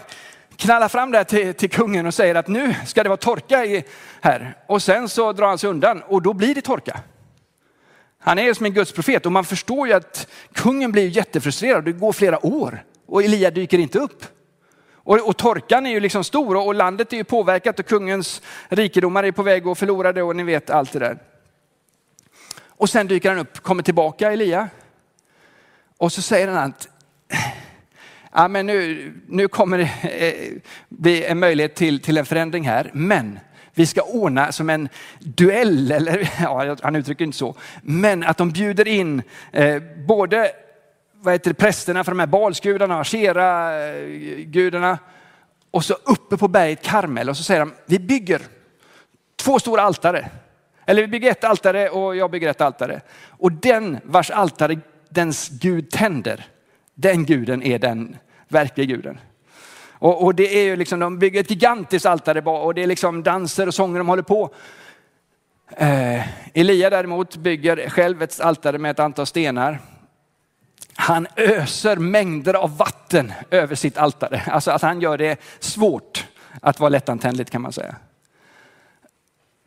knallar 0.57 0.89
fram 0.89 1.11
där 1.11 1.25
till, 1.25 1.55
till 1.55 1.71
kungen 1.71 2.07
och 2.07 2.15
säger 2.15 2.35
att 2.35 2.49
nu 2.49 2.75
ska 2.87 3.03
det 3.03 3.09
vara 3.09 3.17
torka 3.17 3.65
i, 3.65 3.85
här. 4.21 4.55
Och 4.67 4.83
sen 4.83 5.09
så 5.09 5.33
drar 5.33 5.47
han 5.47 5.59
sig 5.59 5.71
undan 5.71 6.03
och 6.03 6.23
då 6.23 6.33
blir 6.33 6.55
det 6.55 6.61
torka. 6.61 7.01
Han 8.25 8.39
är 8.39 8.55
som 8.55 8.67
en 8.67 8.73
Guds 8.73 8.93
profet 8.93 9.27
och 9.27 9.33
man 9.33 9.45
förstår 9.45 9.89
ju 9.89 9.95
att 9.95 10.29
kungen 10.53 10.93
blir 10.93 11.09
jättefrustrerad. 11.09 11.85
Det 11.85 11.93
går 11.93 12.13
flera 12.13 12.47
år 12.47 12.85
och 13.07 13.23
Elia 13.23 13.51
dyker 13.51 13.79
inte 13.79 13.99
upp. 13.99 14.25
Och, 15.05 15.29
och 15.29 15.37
torkan 15.37 15.87
är 15.87 15.91
ju 15.91 16.01
liksom 16.01 16.25
stor 16.25 16.57
och, 16.57 16.67
och 16.67 16.75
landet 16.75 17.13
är 17.13 17.17
ju 17.17 17.25
påverkat 17.25 17.79
och 17.79 17.87
kungens 17.87 18.43
rikedomar 18.69 19.25
är 19.25 19.33
på 19.33 19.43
väg 19.43 19.69
att 19.69 19.79
förlora 19.79 20.13
det 20.13 20.23
och 20.23 20.37
ni 20.37 20.43
vet 20.43 20.71
allt 20.71 20.93
det 20.93 20.99
där. 20.99 21.19
Och 22.67 22.91
sen 22.91 23.07
dyker 23.07 23.29
han 23.29 23.39
upp, 23.39 23.59
kommer 23.59 23.83
tillbaka 23.83 24.33
Elia. 24.33 24.69
Och 25.97 26.13
så 26.13 26.23
säger 26.23 26.49
han 26.49 26.57
att 26.57 26.89
ja, 28.33 28.49
men 28.49 28.67
nu, 28.67 29.13
nu 29.27 29.49
kommer 29.49 29.79
det 29.79 29.91
eh, 30.29 30.53
bli 30.89 31.25
en 31.25 31.39
möjlighet 31.39 31.75
till, 31.75 32.01
till 32.01 32.19
en 32.19 32.27
förändring 32.27 32.69
här. 32.69 32.91
Men 32.95 33.39
vi 33.75 33.87
ska 33.87 34.03
ordna 34.03 34.53
som 34.53 34.71
en 34.71 34.89
duell, 35.21 35.93
eller 35.93 36.31
ja, 36.43 36.77
han 36.83 36.97
uttrycker 36.97 37.25
inte 37.25 37.39
så, 37.39 37.55
men 37.83 38.25
att 38.25 38.39
de 38.39 38.51
bjuder 38.51 38.89
in 38.89 39.23
eh, 39.53 39.83
både 40.07 40.51
vad 41.21 41.35
heter 41.35 41.51
det, 41.51 41.55
prästerna 41.55 42.05
för 42.05 42.13
de 42.13 42.19
här 42.19 42.27
balsgudarna, 42.27 43.01
Ashera-gudarna 43.01 44.91
eh, 44.91 44.99
och 45.71 45.85
så 45.85 45.95
uppe 46.05 46.37
på 46.37 46.49
berget 46.49 46.83
Karmel 46.83 47.29
och 47.29 47.37
så 47.37 47.43
säger 47.43 47.61
de, 47.61 47.73
vi 47.87 47.99
bygger 47.99 48.43
två 49.37 49.59
stora 49.59 49.83
altare. 49.83 50.29
Eller 50.87 51.03
vi 51.03 51.09
bygger 51.09 51.31
ett 51.31 51.45
altare 51.45 51.89
och 51.89 52.17
jag 52.17 52.31
bygger 52.31 52.51
ett 52.51 52.61
altare. 52.61 53.01
Och 53.29 53.53
den 53.53 53.99
vars 54.05 54.31
altare 54.31 54.79
dens 55.09 55.49
Gud 55.49 55.91
tänder, 55.91 56.47
den 56.95 57.25
guden 57.25 57.63
är 57.63 57.79
den 57.79 58.17
verkliga 58.49 58.87
guden. 58.87 59.19
Och, 60.03 60.25
och, 60.25 60.35
det 60.35 60.57
är 60.59 60.65
ju 60.65 60.77
liksom, 60.77 61.01
de 61.01 61.19
bygger 61.19 61.41
ett 61.41 61.51
gigantiskt 61.51 62.07
altare 62.07 62.41
och 62.41 62.75
det 62.75 62.83
är 62.83 62.87
liksom 62.87 63.23
danser 63.23 63.67
och 63.67 63.75
sånger 63.75 63.99
de 63.99 64.09
håller 64.09 64.23
på. 64.23 64.51
Eh, 65.77 66.57
Elia 66.59 66.91
däremot 66.91 67.37
bygger 67.37 67.89
själv 67.89 68.23
ett 68.23 68.41
altare 68.41 68.79
med 68.79 68.91
ett 68.91 68.99
antal 68.99 69.27
stenar. 69.27 69.81
Han 70.95 71.27
öser 71.37 71.97
mängder 71.97 72.55
av 72.55 72.77
vatten 72.77 73.33
över 73.51 73.75
sitt 73.75 73.99
altare. 73.99 74.43
Alltså 74.47 74.71
att 74.71 74.83
han 74.83 75.01
gör 75.01 75.19
det 75.19 75.41
svårt 75.59 76.27
att 76.61 76.81
vara 76.81 76.89
lättantändligt 76.89 77.51
kan 77.51 77.63
man 77.63 77.73
säga. 77.73 77.97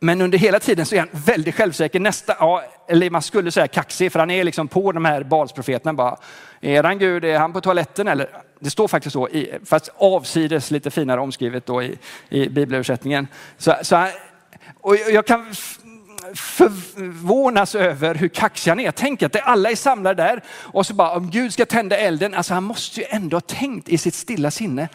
Men 0.06 0.20
under 0.20 0.38
hela 0.38 0.60
tiden 0.60 0.86
så 0.86 0.94
är 0.94 0.98
han 0.98 1.08
väldigt 1.12 1.54
självsäker, 1.54 2.00
nästa, 2.00 2.36
ja, 2.40 2.62
eller 2.88 3.10
man 3.10 3.22
skulle 3.22 3.50
säga 3.50 3.68
kaxig, 3.68 4.12
för 4.12 4.18
han 4.18 4.30
är 4.30 4.44
liksom 4.44 4.68
på 4.68 4.92
de 4.92 5.04
här 5.04 5.22
Balsprofeterna 5.24 5.94
bara, 5.94 6.16
är 6.60 6.82
han 6.82 6.98
Gud, 6.98 7.24
är 7.24 7.38
han 7.38 7.52
på 7.52 7.60
toaletten 7.60 8.08
eller? 8.08 8.28
Det 8.60 8.70
står 8.70 8.88
faktiskt 8.88 9.12
så, 9.12 9.28
fast 9.64 9.88
avsides 9.96 10.70
lite 10.70 10.90
finare 10.90 11.20
omskrivet 11.20 11.66
då 11.66 11.82
i, 11.82 11.98
i 12.28 12.48
bibelöversättningen. 12.48 13.28
Så, 13.58 13.74
så, 13.82 14.08
och 14.80 14.96
jag 14.96 15.26
kan 15.26 15.54
förvånas 16.34 17.74
över 17.74 18.14
hur 18.14 18.28
kaxig 18.28 18.70
han 18.70 18.80
är. 18.80 18.90
Tänk 18.90 19.22
att 19.22 19.36
alla 19.42 19.70
är 19.70 19.76
samlade 19.76 20.22
där 20.22 20.42
och 20.48 20.86
så 20.86 20.94
bara 20.94 21.10
om 21.10 21.30
Gud 21.30 21.52
ska 21.52 21.66
tända 21.66 21.96
elden, 21.96 22.34
alltså 22.34 22.54
han 22.54 22.64
måste 22.64 23.00
ju 23.00 23.06
ändå 23.10 23.36
ha 23.36 23.40
tänkt 23.40 23.88
i 23.88 23.98
sitt 23.98 24.14
stilla 24.14 24.50
sinne. 24.50 24.88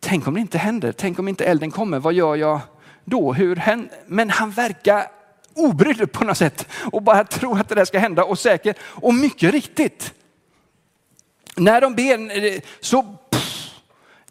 Tänk 0.00 0.26
om 0.26 0.34
det 0.34 0.40
inte 0.40 0.58
händer, 0.58 0.92
tänk 0.92 1.18
om 1.18 1.28
inte 1.28 1.44
elden 1.44 1.70
kommer, 1.70 1.98
vad 1.98 2.12
gör 2.12 2.36
jag 2.36 2.60
då? 3.04 3.32
Hur 3.32 3.56
händer? 3.56 3.98
Men 4.06 4.30
han 4.30 4.50
verkar 4.50 5.06
obrydd 5.54 6.12
på 6.12 6.24
något 6.24 6.38
sätt 6.38 6.68
och 6.92 7.02
bara 7.02 7.24
tror 7.24 7.60
att 7.60 7.68
det 7.68 7.74
där 7.74 7.84
ska 7.84 7.98
hända 7.98 8.24
och 8.24 8.38
säker. 8.38 8.74
Och 8.80 9.14
mycket 9.14 9.52
riktigt, 9.52 10.14
när 11.56 11.80
de 11.80 11.94
ber 11.94 12.60
så 12.84 13.02
pff, 13.02 13.70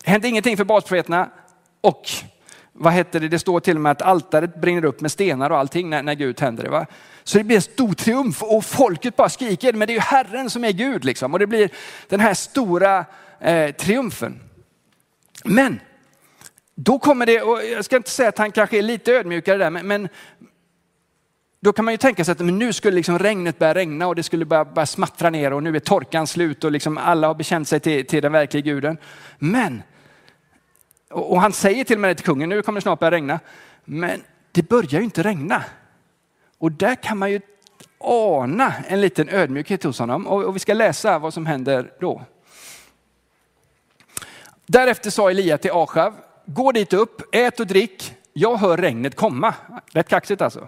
händer 0.04 0.30
ingenting 0.30 0.58
för 0.58 0.64
basprofeterna 0.64 1.30
och 1.82 2.10
vad 2.74 2.94
heter 2.94 3.20
det, 3.20 3.28
det 3.28 3.40
står 3.40 3.60
till 3.60 3.76
och 3.76 3.82
med 3.82 3.92
att 3.92 4.02
altaret 4.02 4.56
brinner 4.56 4.86
upp 4.86 5.02
med 5.02 5.12
stenar 5.12 5.50
och 5.50 5.58
allting 5.58 5.90
när, 5.90 6.04
när 6.04 6.14
Gud 6.14 6.38
tänder 6.38 6.64
det. 6.64 6.70
Va? 6.70 6.86
Så 7.24 7.38
det 7.38 7.44
blir 7.44 7.56
en 7.56 7.62
stor 7.62 7.94
triumf 7.94 8.44
och 8.44 8.66
folket 8.66 9.16
bara 9.16 9.30
skriker, 9.30 9.74
men 9.74 9.88
det 9.88 9.94
är 9.94 9.96
ju 9.96 10.02
Herren 10.02 10.50
som 10.50 10.64
är 10.64 10.72
Gud 10.72 11.06
liksom. 11.06 11.34
Och 11.34 11.40
det 11.40 11.48
blir 11.48 11.70
den 12.08 12.20
här 12.20 12.34
stora 12.34 13.06
eh, 13.40 13.72
triumfen. 13.72 14.40
Men 15.44 15.80
då 16.76 17.00
kommer 17.00 17.26
det, 17.26 17.42
och 17.42 17.66
jag 17.66 17.86
ska 17.86 17.96
inte 17.96 18.10
säga 18.10 18.30
att 18.30 18.38
han 18.38 18.52
kanske 18.52 18.78
är 18.78 18.82
lite 18.82 19.12
ödmjukare 19.12 19.58
där, 19.58 19.70
men, 19.70 19.88
men 19.88 20.10
då 21.64 21.74
kan 21.74 21.86
man 21.86 21.94
ju 21.94 21.98
tänka 21.98 22.26
sig 22.26 22.32
att 22.32 22.40
men 22.40 22.60
nu 22.60 22.74
skulle 22.74 22.96
liksom 22.96 23.20
regnet 23.20 23.60
börja 23.60 23.74
regna 23.74 24.08
och 24.08 24.16
det 24.16 24.24
skulle 24.24 24.46
börja, 24.46 24.66
börja 24.66 24.86
smattra 24.86 25.30
ner 25.30 25.54
och 25.54 25.64
nu 25.64 25.76
är 25.76 25.80
torkan 25.80 26.28
slut 26.28 26.64
och 26.64 26.72
liksom 26.72 26.98
alla 26.98 27.28
har 27.28 27.36
bekänt 27.36 27.68
sig 27.68 27.80
till, 27.80 28.06
till 28.06 28.22
den 28.22 28.32
verkliga 28.32 28.64
guden. 28.64 28.98
Men, 29.40 29.84
och 31.10 31.42
han 31.42 31.54
säger 31.54 31.84
till 31.84 31.96
och 31.96 32.02
med 32.02 32.18
till 32.18 32.26
kungen, 32.26 32.50
nu 32.50 32.62
kommer 32.62 32.80
det 32.80 32.82
snart 32.82 33.00
börja 33.00 33.12
regna. 33.12 33.40
Men 33.86 34.22
det 34.52 34.70
börjar 34.70 35.00
ju 35.00 35.04
inte 35.04 35.24
regna. 35.24 35.64
Och 36.58 36.72
där 36.72 36.96
kan 36.96 37.18
man 37.18 37.32
ju 37.32 37.42
ana 38.00 38.74
en 38.88 39.02
liten 39.02 39.30
ödmjukhet 39.30 39.84
hos 39.84 40.00
honom 40.00 40.28
och, 40.28 40.44
och 40.44 40.56
vi 40.56 40.60
ska 40.60 40.74
läsa 40.74 41.20
vad 41.20 41.34
som 41.34 41.46
händer 41.46 41.92
då. 42.00 42.22
Därefter 44.66 45.10
sa 45.10 45.30
Elia 45.30 45.58
till 45.58 45.72
Achav, 45.72 46.14
gå 46.46 46.72
dit 46.72 46.94
upp, 46.94 47.36
ät 47.36 47.60
och 47.60 47.68
drick, 47.68 48.16
jag 48.34 48.58
hör 48.58 48.78
regnet 48.78 49.16
komma. 49.16 49.54
Rätt 49.92 50.10
kaxigt 50.10 50.42
alltså. 50.42 50.68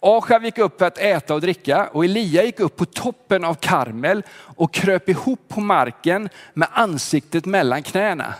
Achav 0.00 0.44
gick 0.44 0.58
upp 0.58 0.78
för 0.78 0.86
att 0.86 0.98
äta 0.98 1.34
och 1.34 1.40
dricka 1.40 1.88
och 1.92 2.04
Elia 2.04 2.44
gick 2.44 2.60
upp 2.60 2.76
på 2.76 2.84
toppen 2.84 3.44
av 3.44 3.54
Karmel 3.54 4.22
och 4.32 4.74
kröp 4.74 5.08
ihop 5.08 5.40
på 5.48 5.60
marken 5.60 6.28
med 6.54 6.68
ansiktet 6.72 7.46
mellan 7.46 7.82
knäna. 7.82 8.34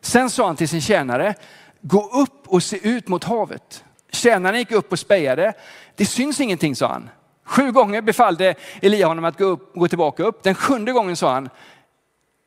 Sen 0.00 0.30
sa 0.30 0.46
han 0.46 0.56
till 0.56 0.68
sin 0.68 0.80
tjänare, 0.80 1.34
gå 1.80 2.10
upp 2.22 2.48
och 2.48 2.62
se 2.62 2.88
ut 2.88 3.08
mot 3.08 3.24
havet. 3.24 3.84
Tjänaren 4.12 4.58
gick 4.58 4.72
upp 4.72 4.92
och 4.92 4.98
spejade. 4.98 5.52
Det 5.96 6.06
syns 6.06 6.40
ingenting, 6.40 6.76
sa 6.76 6.88
han. 6.88 7.10
Sju 7.44 7.72
gånger 7.72 8.02
befallde 8.02 8.54
Elia 8.82 9.06
honom 9.06 9.24
att 9.24 9.38
gå, 9.38 9.44
upp, 9.44 9.74
gå 9.74 9.88
tillbaka 9.88 10.22
upp. 10.22 10.42
Den 10.42 10.54
sjunde 10.54 10.92
gången 10.92 11.16
sa 11.16 11.32
han, 11.32 11.48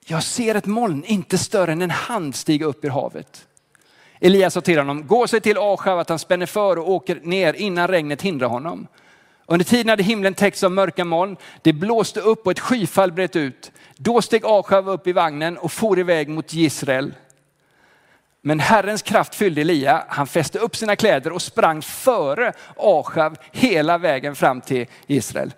jag 0.10 0.24
ser 0.24 0.56
ett 0.56 0.66
moln 0.66 1.04
inte 1.06 1.38
större 1.38 1.72
än 1.72 1.82
en 1.82 1.92
hand 1.92 2.36
stiga 2.36 2.66
upp 2.66 2.86
ur 2.86 2.90
havet. 2.90 3.48
Elias 4.20 4.54
sa 4.54 4.62
till 4.62 4.78
honom, 4.78 5.08
gå 5.08 5.28
sig 5.28 5.42
till 5.42 5.58
Achav 5.58 6.00
att 6.00 6.10
han 6.10 6.20
spänner 6.20 6.46
för 6.46 6.80
och 6.80 6.92
åker 6.92 7.20
ner 7.24 7.54
innan 7.54 7.88
regnet 7.88 8.22
hindrar 8.22 8.48
honom. 8.48 8.88
Under 9.46 9.66
tiden 9.66 9.90
hade 9.90 10.04
himlen 10.04 10.34
täckts 10.34 10.64
av 10.64 10.72
mörka 10.72 11.06
moln. 11.06 11.38
Det 11.62 11.74
blåste 11.74 12.20
upp 12.20 12.46
och 12.46 12.52
ett 12.52 12.60
skyfall 12.60 13.12
bröt 13.12 13.36
ut. 13.36 13.72
Då 13.98 14.22
steg 14.22 14.42
Achav 14.46 14.90
upp 14.90 15.08
i 15.08 15.12
vagnen 15.12 15.58
och 15.58 15.72
for 15.72 16.00
iväg 16.00 16.30
mot 16.30 16.54
Israel. 16.54 17.14
Men 18.42 18.60
Herrens 18.60 19.02
kraft 19.02 19.36
fyllde 19.36 19.62
Elia. 19.62 20.04
Han 20.08 20.28
fäste 20.28 20.60
upp 20.60 20.76
sina 20.76 20.96
kläder 20.96 21.32
och 21.32 21.42
sprang 21.42 21.82
före 21.82 22.54
Achav 22.78 23.38
hela 23.52 23.98
vägen 23.98 24.36
fram 24.36 24.62
till 24.62 24.86
Israel. 25.08 25.54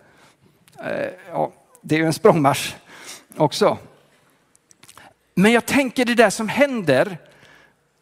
Eh, 0.84 1.10
ja, 1.32 1.52
det 1.82 1.96
är 1.96 2.00
ju 2.00 2.06
en 2.06 2.14
språngmarsch 2.14 2.76
också. 3.38 3.78
Men 5.41 5.52
jag 5.52 5.65
tänker 5.65 6.06
det 6.06 6.15
där 6.15 6.30
som 6.30 6.49
händer 6.49 7.17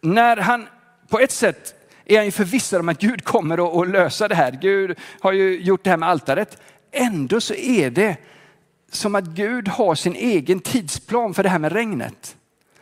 när 0.01 0.37
han 0.37 0.67
på 1.09 1.19
ett 1.19 1.31
sätt 1.31 1.75
är 2.05 2.15
han 2.15 2.25
ju 2.25 2.31
förvissad 2.31 2.79
om 2.79 2.89
att 2.89 2.99
Gud 2.99 3.23
kommer 3.23 3.81
att 3.81 3.89
lösa 3.89 4.27
det 4.27 4.35
här. 4.35 4.51
Gud 4.51 4.97
har 5.19 5.31
ju 5.31 5.59
gjort 5.59 5.83
det 5.83 5.89
här 5.89 5.97
med 5.97 6.09
altaret. 6.09 6.61
Ändå 6.91 7.41
så 7.41 7.53
är 7.53 7.89
det 7.89 8.17
som 8.91 9.15
att 9.15 9.23
Gud 9.23 9.67
har 9.67 9.95
sin 9.95 10.15
egen 10.15 10.59
tidsplan 10.59 11.33
för 11.33 11.43
det 11.43 11.49
här 11.49 11.59
med 11.59 11.71
regnet. 11.71 12.37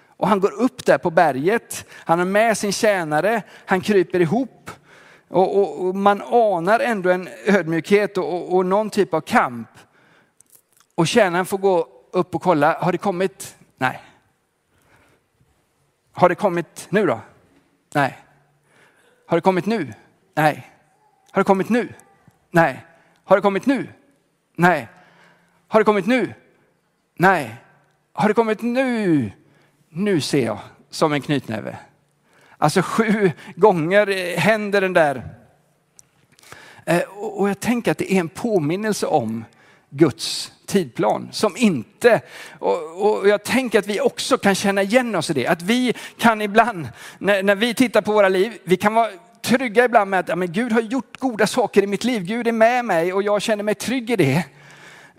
Och 0.08 0.28
han 0.28 0.40
går 0.40 0.54
upp 0.54 0.86
där 0.86 0.98
på 0.98 1.12
berget, 1.12 1.86
han 1.92 2.20
har 2.20 2.26
med 2.26 2.58
sin 2.58 2.72
tjänare, 2.72 3.42
han 3.66 3.82
kryper 3.82 4.20
ihop. 4.20 4.72
Och, 5.28 5.58
och, 5.58 5.86
och 5.86 5.96
man 5.96 6.22
anar 6.22 6.80
ändå 6.80 7.10
en 7.10 7.30
ödmjukhet 7.46 8.18
och, 8.18 8.56
och, 8.56 8.66
någon 8.66 8.90
typ 8.90 9.14
av 9.14 9.22
kamp. 9.22 9.70
Och 10.96 11.08
tjänaren 11.08 11.46
får 11.46 11.58
gå 11.58 11.88
upp 12.12 12.36
och 12.36 12.42
kolla, 12.42 12.78
har 12.82 12.92
det 12.92 12.98
kommit? 12.98 13.56
Nej. 13.78 14.02
Har 16.16 16.30
det 16.30 16.36
kommit 16.36 16.88
nu 16.90 17.06
då? 17.06 17.22
Nej. 17.94 18.18
Har 19.28 19.38
det 19.38 19.42
kommit 19.42 19.66
nu? 19.66 19.94
Nej. 20.36 20.72
Har 21.32 21.42
det 21.42 21.46
kommit 21.46 21.70
nu? 21.70 21.94
Nej. 22.52 22.86
Har 23.24 23.36
det 23.36 23.42
kommit 23.42 23.66
nu? 23.66 23.88
Nej. 24.56 24.88
Har 25.68 25.80
det 25.80 25.84
kommit 25.84 26.06
nu? 26.06 26.34
Nej. 27.16 27.56
Har 28.14 28.28
det 28.28 28.34
kommit 28.34 28.62
nu? 28.62 29.32
Nu 29.90 30.22
ser 30.22 30.46
jag 30.46 30.60
som 30.90 31.14
en 31.14 31.22
knytnäve. 31.22 31.78
Alltså 32.58 32.82
sju 32.82 33.32
gånger 33.56 34.38
händer 34.38 34.82
den 34.82 34.94
där. 34.94 35.30
Eh, 36.86 37.02
och 37.18 37.50
jag 37.50 37.60
tänker 37.60 37.92
att 37.92 37.98
det 37.98 38.14
är 38.14 38.20
en 38.20 38.30
påminnelse 38.30 39.08
om 39.08 39.46
Guds 39.90 40.52
tidplan 40.66 41.30
som 41.32 41.58
inte, 41.58 42.22
och, 42.60 43.06
och, 43.06 43.30
jag 43.30 43.44
tänker 43.44 43.80
att 43.80 43.88
vi 43.88 44.02
också 44.02 44.38
kan 44.38 44.56
känna 44.56 44.84
igen 44.84 45.16
oss 45.16 45.30
i 45.30 45.34
det, 45.34 45.48
att 45.48 45.62
vi 45.62 45.94
kan 46.18 46.42
ibland, 46.42 46.88
när, 47.18 47.44
när 47.44 47.56
vi 47.56 47.74
tittar 47.74 48.02
på 48.02 48.12
våra 48.12 48.30
liv, 48.30 48.58
vi 48.64 48.78
kan 48.78 48.94
vara 48.94 49.10
trygga 49.42 49.86
ibland 49.86 50.10
med 50.10 50.20
att 50.20 50.30
ja, 50.30 50.36
men 50.36 50.52
Gud 50.52 50.72
har 50.72 50.82
gjort 50.82 51.18
goda 51.18 51.48
saker 51.48 51.84
i 51.84 51.88
mitt 51.88 52.04
liv, 52.04 52.24
Gud 52.24 52.48
är 52.48 52.52
med 52.52 52.86
mig 52.86 53.14
och 53.14 53.24
jag 53.24 53.42
känner 53.42 53.64
mig 53.64 53.76
trygg 53.76 54.10
i 54.12 54.16
det. 54.16 54.44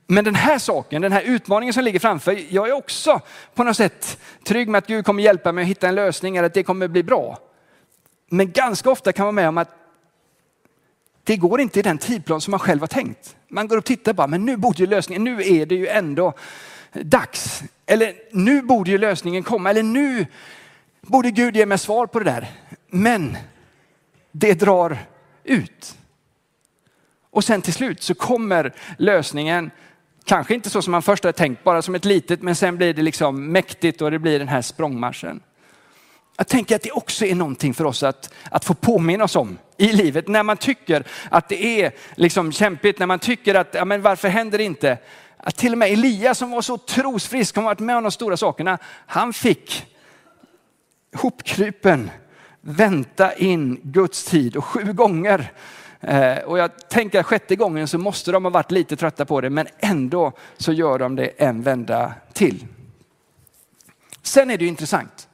Men 0.06 0.24
den 0.24 0.34
här 0.34 0.58
saken, 0.58 1.02
den 1.02 1.12
här 1.12 1.22
utmaningen 1.22 1.72
som 1.72 1.84
ligger 1.84 1.98
framför, 1.98 2.38
jag 2.48 2.68
är 2.68 2.72
också 2.72 3.20
på 3.54 3.64
något 3.64 3.76
sätt 3.76 4.18
trygg 4.44 4.68
med 4.68 4.78
att 4.78 4.86
Gud 4.86 5.04
kommer 5.04 5.22
hjälpa 5.22 5.52
mig 5.52 5.62
att 5.62 5.68
hitta 5.68 5.88
en 5.88 5.94
lösning 5.94 6.36
eller 6.36 6.46
att 6.46 6.54
det 6.54 6.62
kommer 6.62 6.88
bli 6.88 7.02
bra. 7.02 7.38
Men 8.28 8.52
ganska 8.52 8.90
ofta 8.90 9.12
kan 9.12 9.26
man 9.26 9.34
vara 9.34 9.42
med 9.42 9.48
om 9.48 9.58
att 9.58 9.70
det 11.24 11.36
går 11.36 11.60
inte 11.60 11.78
i 11.78 11.82
den 11.82 11.98
tidplan 11.98 12.40
som 12.40 12.50
man 12.50 12.60
själv 12.60 12.80
har 12.80 12.86
tänkt. 12.86 13.35
Man 13.48 13.68
går 13.68 13.76
och 13.76 13.84
tittar 13.84 14.12
bara, 14.12 14.26
men 14.26 14.44
nu 14.44 14.56
borde 14.56 14.78
ju 14.78 14.86
lösningen, 14.86 15.24
nu 15.24 15.42
är 15.42 15.66
det 15.66 15.74
ju 15.74 15.88
ändå 15.88 16.32
dags. 16.92 17.62
Eller 17.86 18.14
nu 18.32 18.62
borde 18.62 18.90
ju 18.90 18.98
lösningen 18.98 19.42
komma, 19.42 19.70
eller 19.70 19.82
nu 19.82 20.26
borde 21.00 21.30
Gud 21.30 21.56
ge 21.56 21.66
mig 21.66 21.78
svar 21.78 22.06
på 22.06 22.18
det 22.18 22.24
där. 22.24 22.50
Men 22.90 23.36
det 24.32 24.54
drar 24.54 24.98
ut. 25.44 25.96
Och 27.30 27.44
sen 27.44 27.62
till 27.62 27.72
slut 27.72 28.02
så 28.02 28.14
kommer 28.14 28.74
lösningen, 28.98 29.70
kanske 30.24 30.54
inte 30.54 30.70
så 30.70 30.82
som 30.82 30.90
man 30.90 31.02
först 31.02 31.24
hade 31.24 31.38
tänkt, 31.38 31.64
bara 31.64 31.82
som 31.82 31.94
ett 31.94 32.04
litet, 32.04 32.42
men 32.42 32.56
sen 32.56 32.76
blir 32.76 32.94
det 32.94 33.02
liksom 33.02 33.52
mäktigt 33.52 34.02
och 34.02 34.10
det 34.10 34.18
blir 34.18 34.38
den 34.38 34.48
här 34.48 34.62
språngmarschen. 34.62 35.40
Jag 36.36 36.48
tänker 36.48 36.76
att 36.76 36.82
det 36.82 36.90
också 36.90 37.24
är 37.24 37.34
någonting 37.34 37.74
för 37.74 37.84
oss 37.84 38.02
att, 38.02 38.34
att 38.50 38.64
få 38.64 38.74
påminna 38.74 39.24
oss 39.24 39.36
om 39.36 39.58
i 39.76 39.92
livet. 39.92 40.28
När 40.28 40.42
man 40.42 40.56
tycker 40.56 41.04
att 41.30 41.48
det 41.48 41.82
är 41.82 41.92
liksom 42.14 42.52
kämpigt, 42.52 42.98
när 42.98 43.06
man 43.06 43.18
tycker 43.18 43.54
att 43.54 43.74
ja, 43.74 43.84
men 43.84 44.02
varför 44.02 44.28
händer 44.28 44.58
det 44.58 44.64
inte? 44.64 44.98
Att 45.36 45.56
till 45.56 45.72
och 45.72 45.78
med 45.78 45.92
Elias 45.92 46.38
som 46.38 46.50
var 46.50 46.62
så 46.62 46.78
trosfrisk, 46.78 47.54
som 47.54 47.64
varit 47.64 47.78
med 47.78 47.96
om 47.96 48.02
de 48.02 48.12
stora 48.12 48.36
sakerna, 48.36 48.78
han 49.06 49.32
fick 49.32 49.86
hopkrypen 51.14 52.10
vänta 52.60 53.34
in 53.34 53.80
Guds 53.82 54.24
tid 54.24 54.56
och 54.56 54.64
sju 54.64 54.92
gånger. 54.92 55.52
Eh, 56.00 56.38
och 56.38 56.58
jag 56.58 56.88
tänker 56.88 57.20
att 57.20 57.26
sjätte 57.26 57.56
gången 57.56 57.88
så 57.88 57.98
måste 57.98 58.32
de 58.32 58.44
ha 58.44 58.50
varit 58.50 58.70
lite 58.70 58.96
trötta 58.96 59.24
på 59.24 59.40
det, 59.40 59.50
men 59.50 59.66
ändå 59.78 60.32
så 60.56 60.72
gör 60.72 60.98
de 60.98 61.16
det 61.16 61.26
en 61.26 61.62
vända 61.62 62.14
till. 62.32 62.66
Sen 64.22 64.50
är 64.50 64.58
det 64.58 64.64
ju 64.64 64.68
intressant. 64.68 65.25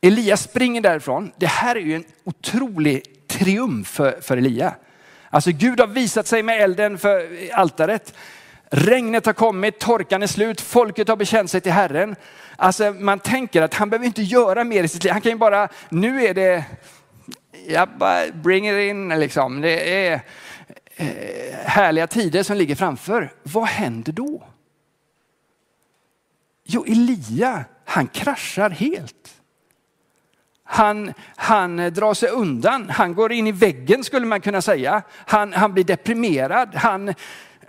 Elias 0.00 0.42
springer 0.42 0.80
därifrån. 0.80 1.32
Det 1.36 1.46
här 1.46 1.76
är 1.76 1.80
ju 1.80 1.94
en 1.94 2.04
otrolig 2.24 3.02
triumf 3.26 3.88
för, 3.88 4.20
för 4.20 4.36
Elia. 4.36 4.74
Alltså 5.30 5.50
Gud 5.50 5.80
har 5.80 5.86
visat 5.86 6.26
sig 6.26 6.42
med 6.42 6.60
elden 6.62 6.98
för 6.98 7.28
altaret. 7.52 8.14
Regnet 8.70 9.26
har 9.26 9.32
kommit, 9.32 9.78
torkan 9.78 10.22
är 10.22 10.26
slut, 10.26 10.60
folket 10.60 11.08
har 11.08 11.16
bekänt 11.16 11.50
sig 11.50 11.60
till 11.60 11.72
Herren. 11.72 12.16
Alltså 12.56 12.92
man 12.92 13.18
tänker 13.18 13.62
att 13.62 13.74
han 13.74 13.90
behöver 13.90 14.06
inte 14.06 14.22
göra 14.22 14.64
mer 14.64 14.84
i 14.84 14.88
sitt 14.88 15.04
liv. 15.04 15.12
Han 15.12 15.20
kan 15.20 15.32
ju 15.32 15.38
bara, 15.38 15.68
nu 15.88 16.24
är 16.24 16.34
det 16.34 16.64
ja, 17.66 17.86
bring 18.34 18.68
it 18.68 18.90
in 18.90 19.08
liksom. 19.08 19.60
Det 19.60 20.06
är 20.06 20.20
eh, 20.96 21.06
härliga 21.64 22.06
tider 22.06 22.42
som 22.42 22.56
ligger 22.56 22.74
framför. 22.74 23.32
Vad 23.42 23.66
händer 23.66 24.12
då? 24.12 24.42
Jo, 26.64 26.84
Elia, 26.84 27.64
han 27.84 28.06
kraschar 28.06 28.70
helt. 28.70 29.39
Han, 30.80 31.12
han 31.36 31.76
drar 31.76 32.14
sig 32.14 32.28
undan, 32.28 32.90
han 32.90 33.14
går 33.14 33.32
in 33.32 33.46
i 33.46 33.52
väggen 33.52 34.04
skulle 34.04 34.26
man 34.26 34.40
kunna 34.40 34.62
säga. 34.62 35.02
Han, 35.16 35.52
han 35.52 35.72
blir 35.72 35.84
deprimerad, 35.84 36.74
han 36.74 37.14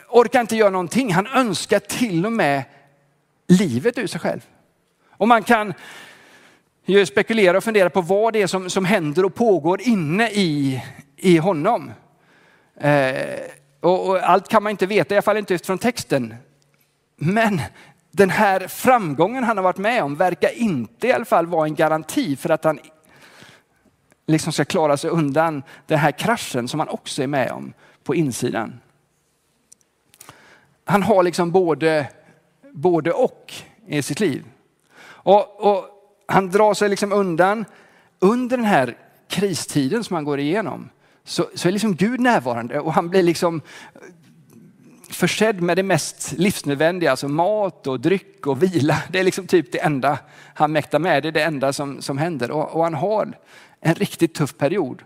orkar 0.10 0.42
inte 0.42 0.56
göra 0.56 0.70
någonting. 0.70 1.14
Han 1.14 1.28
önskar 1.28 1.80
till 1.80 2.26
och 2.26 2.32
med 2.32 2.64
livet 3.48 3.98
ur 3.98 4.08
sig 4.08 4.20
själv. 4.20 4.40
Och 5.10 5.28
man 5.28 5.44
kan 5.44 5.74
ju 6.86 7.06
spekulera 7.06 7.58
och 7.58 7.64
fundera 7.64 7.90
på 7.90 8.02
vad 8.02 8.34
det 8.34 8.42
är 8.42 8.48
som, 8.48 8.70
som 8.70 8.86
händer 8.86 9.26
och 9.26 9.36
pågår 9.36 9.82
inne 9.82 10.30
i, 10.30 10.84
i 11.18 11.38
honom. 11.38 11.92
Eh, 12.80 13.40
och, 13.80 14.10
och, 14.10 14.30
allt 14.30 14.48
kan 14.48 14.64
man 14.64 14.72
inte 14.72 14.86
veta, 14.86 15.14
i 15.14 15.18
alla 15.18 15.22
fall 15.22 15.38
inte 15.38 15.54
utifrån 15.54 15.78
texten. 15.78 16.36
Men 17.16 17.62
den 18.12 18.30
här 18.30 18.68
framgången 18.68 19.44
han 19.44 19.58
har 19.58 19.64
varit 19.64 19.78
med 19.78 20.04
om 20.04 20.16
verkar 20.16 20.58
inte 20.58 21.08
i 21.08 21.14
alla 21.14 21.26
fall 21.26 21.46
vara 21.46 21.66
en 21.66 21.76
garanti 21.76 22.36
för 22.36 22.50
att 22.50 22.64
han 22.64 22.80
liksom 24.32 24.54
ska 24.54 24.66
klara 24.66 24.98
sig 24.98 25.10
undan 25.10 25.64
den 25.88 26.00
här 26.00 26.12
kraschen 26.12 26.68
som 26.68 26.80
han 26.80 26.90
också 26.90 27.24
är 27.24 27.28
med 27.28 27.52
om 27.52 27.74
på 28.04 28.16
insidan. 28.16 28.80
Han 30.86 31.04
har 31.04 31.24
liksom 31.24 31.52
både, 31.52 32.08
både 32.72 33.12
och 33.12 33.54
i 33.88 34.02
sitt 34.02 34.20
liv. 34.20 34.44
Och, 35.04 35.72
och 35.72 35.86
han 36.28 36.50
drar 36.50 36.74
sig 36.74 36.90
liksom 36.90 37.12
undan 37.12 37.66
under 38.20 38.58
den 38.58 38.66
här 38.66 38.98
kristiden 39.28 40.04
som 40.04 40.16
han 40.16 40.24
går 40.24 40.40
igenom. 40.40 40.90
Så, 41.24 41.46
så 41.56 41.68
är 41.68 41.72
liksom 41.72 41.96
Gud 41.96 42.20
närvarande 42.20 42.80
och 42.80 42.94
han 42.94 43.10
blir 43.10 43.24
liksom 43.24 43.62
försedd 45.10 45.62
med 45.62 45.78
det 45.78 45.84
mest 45.84 46.32
livsnödvändiga, 46.32 47.12
alltså 47.12 47.28
mat 47.28 47.88
och 47.88 48.00
dryck 48.00 48.48
och 48.48 48.64
vila. 48.64 48.98
Det 49.10 49.20
är 49.20 49.24
liksom 49.24 49.48
typ 49.48 49.72
det 49.72 49.80
enda 49.80 50.20
han 50.54 50.72
mäktar 50.72 51.00
med, 51.00 51.24
det 51.24 51.30
är 51.30 51.32
det 51.32 51.44
enda 51.44 51.74
som, 51.74 52.02
som 52.02 52.18
händer. 52.18 52.52
Och, 52.52 52.76
och 52.76 52.84
han 52.84 52.94
har 52.94 53.38
en 53.82 53.96
riktigt 53.96 54.34
tuff 54.34 54.58
period. 54.58 55.04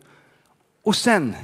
Och 0.84 0.96
sen 0.96 1.36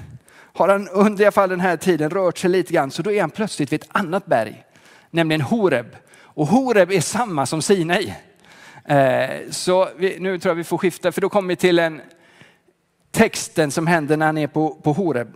har 0.54 0.70
han 0.70 0.88
under 0.88 1.22
i 1.22 1.26
alla 1.26 1.32
fall 1.32 1.50
den 1.50 1.60
här 1.60 1.78
tiden 1.78 2.10
rört 2.10 2.38
sig 2.38 2.50
lite 2.50 2.74
grann, 2.74 2.92
så 2.92 3.02
då 3.02 3.12
är 3.12 3.22
han 3.22 3.30
plötsligt 3.30 3.72
vid 3.72 3.84
ett 3.84 3.90
annat 3.92 4.26
berg, 4.26 4.64
nämligen 5.10 5.42
Horeb. 5.42 5.96
Och 6.20 6.48
Horeb 6.48 6.92
är 6.92 7.02
samma 7.02 7.46
som 7.46 7.62
Sinai. 7.62 8.16
Eh, 8.86 9.30
så 9.50 9.90
vi, 9.98 10.20
nu 10.20 10.40
tror 10.40 10.50
jag 10.50 10.56
vi 10.56 10.64
får 10.64 10.78
skifta, 10.78 11.12
för 11.12 11.22
då 11.22 11.30
kommer 11.30 11.50
vi 11.50 11.56
till 11.56 11.80
en 11.80 12.02
texten 13.12 13.72
som 13.72 13.88
händer 13.88 14.18
när 14.18 14.26
han 14.26 14.38
är 14.38 14.48
på, 14.48 14.76
på 14.76 14.94
Horeb. 14.94 15.34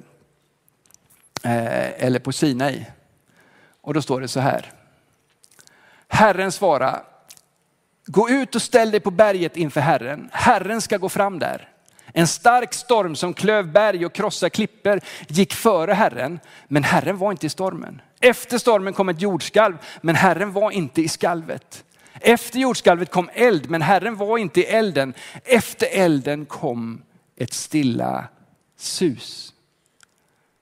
Eh, 1.43 2.05
eller 2.05 2.19
på 2.19 2.31
Sinai. 2.31 2.85
Och 3.81 3.93
då 3.93 4.01
står 4.01 4.21
det 4.21 4.27
så 4.27 4.39
här. 4.39 4.71
Herren 6.07 6.51
svarar, 6.51 7.03
gå 8.05 8.29
ut 8.29 8.55
och 8.55 8.61
ställ 8.61 8.91
dig 8.91 8.99
på 8.99 9.11
berget 9.11 9.57
inför 9.57 9.81
Herren. 9.81 10.29
Herren 10.31 10.81
ska 10.81 10.97
gå 10.97 11.09
fram 11.09 11.39
där. 11.39 11.74
En 12.17 12.27
stark 12.27 12.73
storm 12.73 13.15
som 13.15 13.33
klöv 13.33 13.71
berg 13.71 14.05
och 14.05 14.13
krossade 14.13 14.49
klippor 14.49 14.99
gick 15.27 15.53
före 15.53 15.93
Herren, 15.93 16.39
men 16.67 16.83
Herren 16.83 17.17
var 17.17 17.31
inte 17.31 17.45
i 17.45 17.49
stormen. 17.49 18.01
Efter 18.19 18.57
stormen 18.57 18.93
kom 18.93 19.09
ett 19.09 19.21
jordskalv, 19.21 19.77
men 20.01 20.15
Herren 20.15 20.51
var 20.51 20.71
inte 20.71 21.01
i 21.01 21.07
skalvet. 21.07 21.83
Efter 22.21 22.59
jordskalvet 22.59 23.11
kom 23.11 23.29
eld, 23.33 23.69
men 23.69 23.81
Herren 23.81 24.15
var 24.15 24.37
inte 24.37 24.61
i 24.61 24.63
elden. 24.63 25.13
Efter 25.43 25.87
elden 25.91 26.45
kom 26.45 27.01
ett 27.37 27.53
stilla 27.53 28.27
sus. 28.77 29.53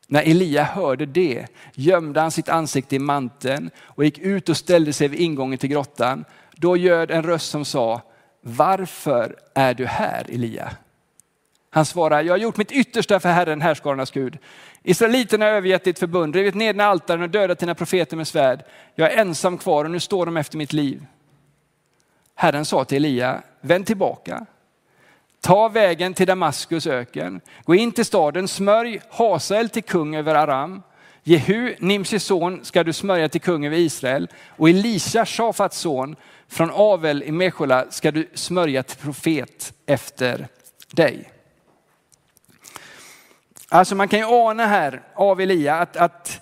När 0.07 0.21
Elia 0.21 0.63
hörde 0.63 1.05
det 1.05 1.45
gömde 1.73 2.21
han 2.21 2.31
sitt 2.31 2.49
ansikte 2.49 2.95
i 2.95 2.99
manteln 2.99 3.69
och 3.79 4.05
gick 4.05 4.17
ut 4.17 4.49
och 4.49 4.57
ställde 4.57 4.93
sig 4.93 5.07
vid 5.07 5.19
ingången 5.19 5.57
till 5.57 5.69
grottan. 5.69 6.25
Då 6.55 6.77
ljöd 6.77 7.11
en 7.11 7.23
röst 7.23 7.49
som 7.49 7.65
sa, 7.65 8.01
varför 8.41 9.35
är 9.53 9.73
du 9.73 9.85
här 9.85 10.25
Elia? 10.29 10.77
Han 11.73 11.85
svarar, 11.85 12.23
jag 12.23 12.33
har 12.33 12.37
gjort 12.37 12.57
mitt 12.57 12.71
yttersta 12.71 13.19
för 13.19 13.29
Herren, 13.29 13.61
härskarnas 13.61 14.11
Gud. 14.11 14.37
Israeliterna 14.83 15.45
har 15.45 15.51
övergett 15.51 15.83
ditt 15.83 15.99
förbund, 15.99 16.35
rivit 16.35 16.55
ner 16.55 16.73
dina 16.73 16.85
altaren 16.85 17.21
och 17.21 17.29
dödat 17.29 17.59
dina 17.59 17.75
profeter 17.75 18.17
med 18.17 18.27
svärd. 18.27 18.63
Jag 18.95 19.13
är 19.13 19.17
ensam 19.17 19.57
kvar 19.57 19.85
och 19.85 19.91
nu 19.91 19.99
står 19.99 20.25
de 20.25 20.37
efter 20.37 20.57
mitt 20.57 20.73
liv. 20.73 21.05
Herren 22.35 22.65
sa 22.65 22.85
till 22.85 22.95
Elia, 23.05 23.41
vänd 23.61 23.85
tillbaka. 23.85 24.45
Ta 25.41 25.67
vägen 25.67 26.13
till 26.13 26.27
Damaskus 26.27 26.87
öken. 26.87 27.41
Gå 27.65 27.75
in 27.75 27.91
till 27.91 28.05
staden, 28.05 28.47
smörj 28.47 29.01
Hasael 29.09 29.69
till 29.69 29.83
kung 29.83 30.15
över 30.15 30.35
Aram. 30.35 30.81
Jehu, 31.23 31.75
Nimshis 31.79 32.23
son, 32.23 32.65
ska 32.65 32.83
du 32.83 32.93
smörja 32.93 33.29
till 33.29 33.41
kung 33.41 33.65
över 33.65 33.77
Israel. 33.77 34.27
Och 34.49 34.69
Elisha, 34.69 35.25
Shafats 35.25 35.77
son, 35.77 36.15
från 36.47 36.71
Avel 36.73 37.23
i 37.23 37.31
Meshola 37.31 37.85
ska 37.89 38.11
du 38.11 38.29
smörja 38.33 38.83
till 38.83 38.97
profet 38.97 39.73
efter 39.85 40.47
dig. 40.91 41.32
Alltså 43.73 43.95
man 43.95 44.07
kan 44.07 44.19
ju 44.19 44.25
ana 44.25 44.65
här 44.65 45.01
av 45.15 45.41
Elia 45.41 45.75
att, 45.75 45.97
att, 45.97 46.41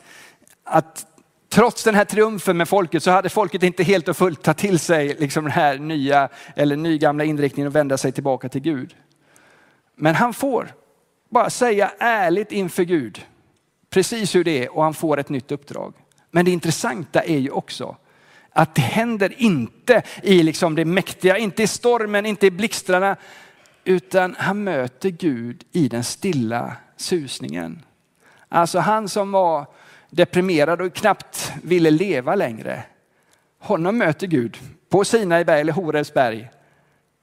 att 0.64 1.06
trots 1.50 1.84
den 1.84 1.96
här 1.96 2.06
triumfen 2.06 2.58
med 2.58 2.70
folket 2.70 3.04
så 3.04 3.12
hade 3.12 3.30
folket 3.30 3.64
inte 3.64 3.84
helt 3.84 4.08
och 4.08 4.18
fullt 4.18 4.42
tagit 4.42 4.58
till 4.58 4.80
sig 4.80 5.16
liksom 5.20 5.44
den 5.44 5.54
här 5.54 5.78
nya 5.78 6.30
eller 6.56 6.76
nygamla 6.76 7.24
inriktningen 7.24 7.68
och 7.68 7.76
vända 7.76 7.98
sig 7.98 8.12
tillbaka 8.12 8.50
till 8.50 8.62
Gud. 8.62 8.96
Men 9.96 10.16
han 10.16 10.34
får 10.34 10.74
bara 11.30 11.50
säga 11.50 11.92
ärligt 12.00 12.52
inför 12.52 12.84
Gud 12.84 13.26
precis 13.90 14.36
hur 14.36 14.44
det 14.44 14.66
är 14.66 14.76
och 14.76 14.84
han 14.84 14.94
får 14.94 15.20
ett 15.20 15.30
nytt 15.30 15.52
uppdrag. 15.52 15.94
Men 16.32 16.46
det 16.46 16.52
intressanta 16.52 17.24
är 17.24 17.38
ju 17.38 17.50
också 17.50 17.98
att 18.54 18.76
det 18.76 18.82
händer 18.82 19.34
inte 19.38 20.04
i 20.24 20.44
liksom 20.44 20.76
det 20.76 20.86
mäktiga, 20.86 21.38
inte 21.38 21.64
i 21.64 21.68
stormen, 21.68 22.26
inte 22.26 22.48
i 22.48 22.52
blixtrarna, 22.52 23.16
utan 23.84 24.36
han 24.40 24.64
möter 24.64 25.10
Gud 25.10 25.64
i 25.72 25.88
den 25.88 26.04
stilla 26.04 26.76
susningen. 27.02 27.86
Alltså 28.50 28.80
han 28.80 29.10
som 29.10 29.32
var 29.32 29.66
deprimerad 30.10 30.82
och 30.82 30.94
knappt 30.94 31.54
ville 31.64 31.92
leva 31.92 32.36
längre. 32.36 32.84
Honom 33.60 33.98
möter 33.98 34.28
Gud 34.28 34.58
på 34.90 35.06
Sinai 35.06 35.46
berg 35.46 35.62
eller 35.62 35.74
Horels 35.74 36.14
berg 36.14 36.50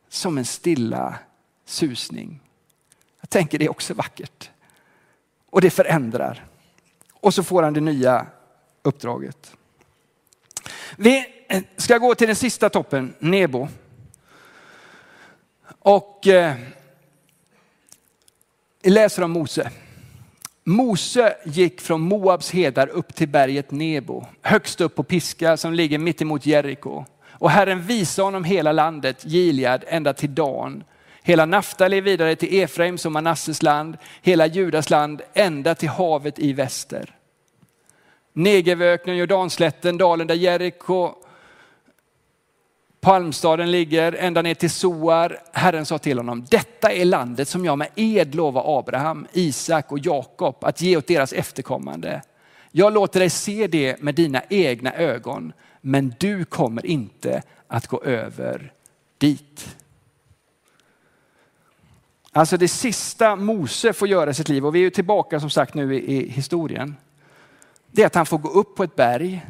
som 0.09 0.39
en 0.39 0.45
stilla 0.45 1.15
susning. 1.65 2.41
Jag 3.21 3.31
tänker 3.31 3.59
det 3.59 3.65
är 3.65 3.71
också 3.71 3.95
vackert. 3.95 4.51
Och 5.51 5.61
det 5.61 5.71
förändrar. 5.71 6.45
Och 7.13 7.35
så 7.35 7.43
får 7.43 7.63
han 7.63 7.75
det 7.75 7.81
nya 7.81 8.27
uppdraget. 8.83 9.57
Vi 10.97 11.27
ska 11.77 11.99
gå 11.99 12.15
till 12.15 12.27
den 12.27 12.37
sista 12.37 12.69
toppen, 12.69 13.15
Nebo. 13.19 13.69
Och 15.79 16.27
eh, 16.27 16.57
läser 18.91 19.23
om 19.23 19.31
Mose. 19.31 19.71
Mose 20.65 21.37
gick 21.45 21.81
från 21.81 22.01
Moabs 22.01 22.51
hedar 22.51 22.89
upp 22.89 23.15
till 23.15 23.29
berget 23.29 23.71
Nebo, 23.71 24.27
högst 24.43 24.81
upp 24.81 24.95
på 24.95 25.03
Piska 25.03 25.57
som 25.57 25.75
ligger 25.75 25.99
mitt 25.99 26.23
emot 26.23 26.47
Jeriko. 26.47 27.05
Och 27.31 27.51
Herren 27.51 27.83
visade 27.83 28.27
honom 28.27 28.45
hela 28.45 28.73
landet, 28.73 29.25
Gilead, 29.25 29.85
ända 29.89 30.13
till 30.13 30.35
Dan. 30.35 30.85
Hela 31.23 31.47
Naftali 31.47 32.01
vidare 32.01 32.37
till 32.37 32.61
Efraims 32.63 33.07
och 33.07 33.13
Manasses 33.13 33.63
land, 33.63 33.97
hela 34.23 34.47
Judas 34.47 34.91
land, 34.91 35.23
ända 35.35 35.75
till 35.75 35.89
havet 35.89 36.39
i 36.39 36.53
väster. 36.53 37.15
Negevöknen, 38.33 39.17
Jordanslätten, 39.17 39.99
dalen 39.99 40.27
där 40.27 40.35
Jeriko 40.35 41.15
Palmstaden 43.09 43.71
ligger 43.71 44.13
ända 44.13 44.43
ner 44.43 44.55
till 44.55 44.71
Soar. 44.71 45.39
Herren 45.53 45.87
sa 45.87 45.99
till 45.99 46.19
honom, 46.19 46.47
detta 46.51 46.93
är 46.93 47.05
landet 47.05 47.49
som 47.49 47.65
jag 47.65 47.79
med 47.79 47.89
ed 47.95 48.35
lovar 48.35 48.79
Abraham, 48.79 49.27
Isak 49.33 49.93
och 49.93 49.99
Jakob 49.99 50.65
att 50.65 50.81
ge 50.81 50.97
åt 50.97 51.07
deras 51.07 51.33
efterkommande. 51.33 52.23
Jag 52.71 52.93
låter 52.93 53.21
dig 53.21 53.31
se 53.31 53.67
det 53.67 54.03
med 54.03 54.15
dina 54.15 54.43
egna 54.49 54.95
ögon, 54.95 55.53
men 55.81 56.15
du 56.19 56.45
kommer 56.45 56.87
inte 56.87 57.43
att 57.69 57.87
gå 57.87 58.03
över 58.03 58.73
dit. 59.19 59.77
Alltså 62.33 62.57
det 62.57 62.69
sista 62.69 63.37
Mose 63.37 63.93
får 63.93 64.09
göra 64.09 64.31
i 64.31 64.35
sitt 64.35 64.49
liv, 64.49 64.67
och 64.67 64.75
vi 64.75 64.87
är 64.87 64.91
tillbaka 64.91 65.41
som 65.41 65.51
sagt 65.51 65.75
nu 65.75 66.01
i 66.01 66.29
historien, 66.29 66.97
det 67.91 68.03
är 68.03 68.07
att 68.07 68.15
han 68.15 68.27
får 68.27 68.39
gå 68.39 68.49
upp 68.49 68.77
på 68.77 68.85
ett 68.85 68.97
berg 68.97 69.47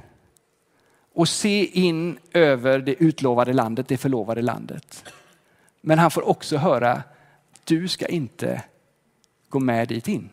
och 1.18 1.28
se 1.28 1.66
in 1.66 2.18
över 2.32 2.78
det 2.78 3.02
utlovade 3.02 3.52
landet, 3.52 3.88
det 3.88 3.96
förlovade 3.96 4.42
landet. 4.42 5.04
Men 5.80 5.98
han 5.98 6.10
får 6.10 6.28
också 6.28 6.56
höra, 6.56 7.02
du 7.64 7.88
ska 7.88 8.06
inte 8.06 8.62
gå 9.48 9.60
med 9.60 9.88
dit 9.88 10.08
in. 10.08 10.30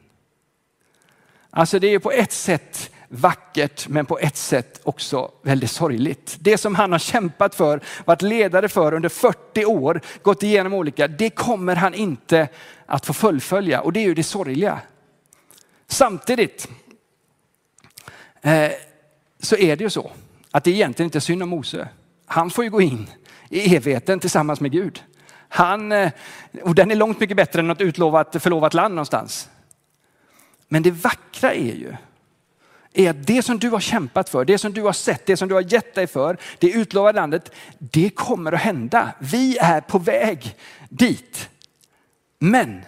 Alltså 1.49 1.79
det 1.79 1.87
är 1.87 1.99
på 1.99 2.11
ett 2.11 2.31
sätt 2.31 2.91
vackert 3.07 3.87
men 3.87 4.05
på 4.05 4.19
ett 4.19 4.37
sätt 4.37 4.81
också 4.83 5.31
väldigt 5.41 5.71
sorgligt. 5.71 6.37
Det 6.39 6.57
som 6.57 6.75
han 6.75 6.91
har 6.91 6.99
kämpat 6.99 7.55
för, 7.55 7.81
varit 8.05 8.21
ledare 8.21 8.69
för 8.69 8.93
under 8.93 9.09
40 9.09 9.65
år, 9.65 10.01
gått 10.21 10.43
igenom 10.43 10.73
olika, 10.73 11.07
det 11.07 11.29
kommer 11.29 11.75
han 11.75 11.93
inte 11.93 12.47
att 12.85 13.05
få 13.05 13.13
fullfölja 13.13 13.81
och 13.81 13.93
det 13.93 13.99
är 13.99 14.07
ju 14.07 14.13
det 14.13 14.23
sorgliga. 14.23 14.81
Samtidigt 15.87 16.69
eh, 18.41 18.71
så 19.39 19.55
är 19.55 19.75
det 19.75 19.83
ju 19.83 19.89
så 19.89 20.11
att 20.55 20.63
det 20.63 20.71
egentligen 20.71 21.07
inte 21.07 21.17
är 21.17 21.19
synd 21.19 21.43
om 21.43 21.49
Mose. 21.49 21.87
Han 22.25 22.49
får 22.49 22.63
ju 22.63 22.69
gå 22.69 22.81
in 22.81 23.09
i 23.49 23.75
evigheten 23.75 24.19
tillsammans 24.19 24.59
med 24.59 24.71
Gud. 24.71 25.03
Han, 25.49 25.91
eh, 25.91 26.11
och 26.63 26.75
den 26.75 26.91
är 26.91 26.95
långt 26.95 27.19
mycket 27.19 27.37
bättre 27.37 27.59
än 27.59 27.67
något 27.67 27.81
utlovat, 27.81 28.35
förlovat 28.39 28.73
land 28.73 28.95
någonstans. 28.95 29.49
Men 30.67 30.83
det 30.83 30.91
vackra 30.91 31.53
är 31.53 31.75
ju 31.75 31.95
är 32.93 33.09
att 33.09 33.27
det 33.27 33.41
som 33.41 33.59
du 33.59 33.69
har 33.69 33.79
kämpat 33.79 34.29
för, 34.29 34.45
det 34.45 34.57
som 34.57 34.73
du 34.73 34.81
har 34.81 34.93
sett, 34.93 35.25
det 35.25 35.37
som 35.37 35.47
du 35.47 35.53
har 35.53 35.73
gett 35.73 35.95
dig 35.95 36.07
för, 36.07 36.37
det 36.59 36.71
utlovade 36.71 37.15
landet, 37.19 37.51
det 37.79 38.09
kommer 38.09 38.51
att 38.51 38.61
hända. 38.61 39.11
Vi 39.19 39.57
är 39.57 39.81
på 39.81 39.99
väg 39.99 40.55
dit. 40.89 41.49
Men 42.39 42.85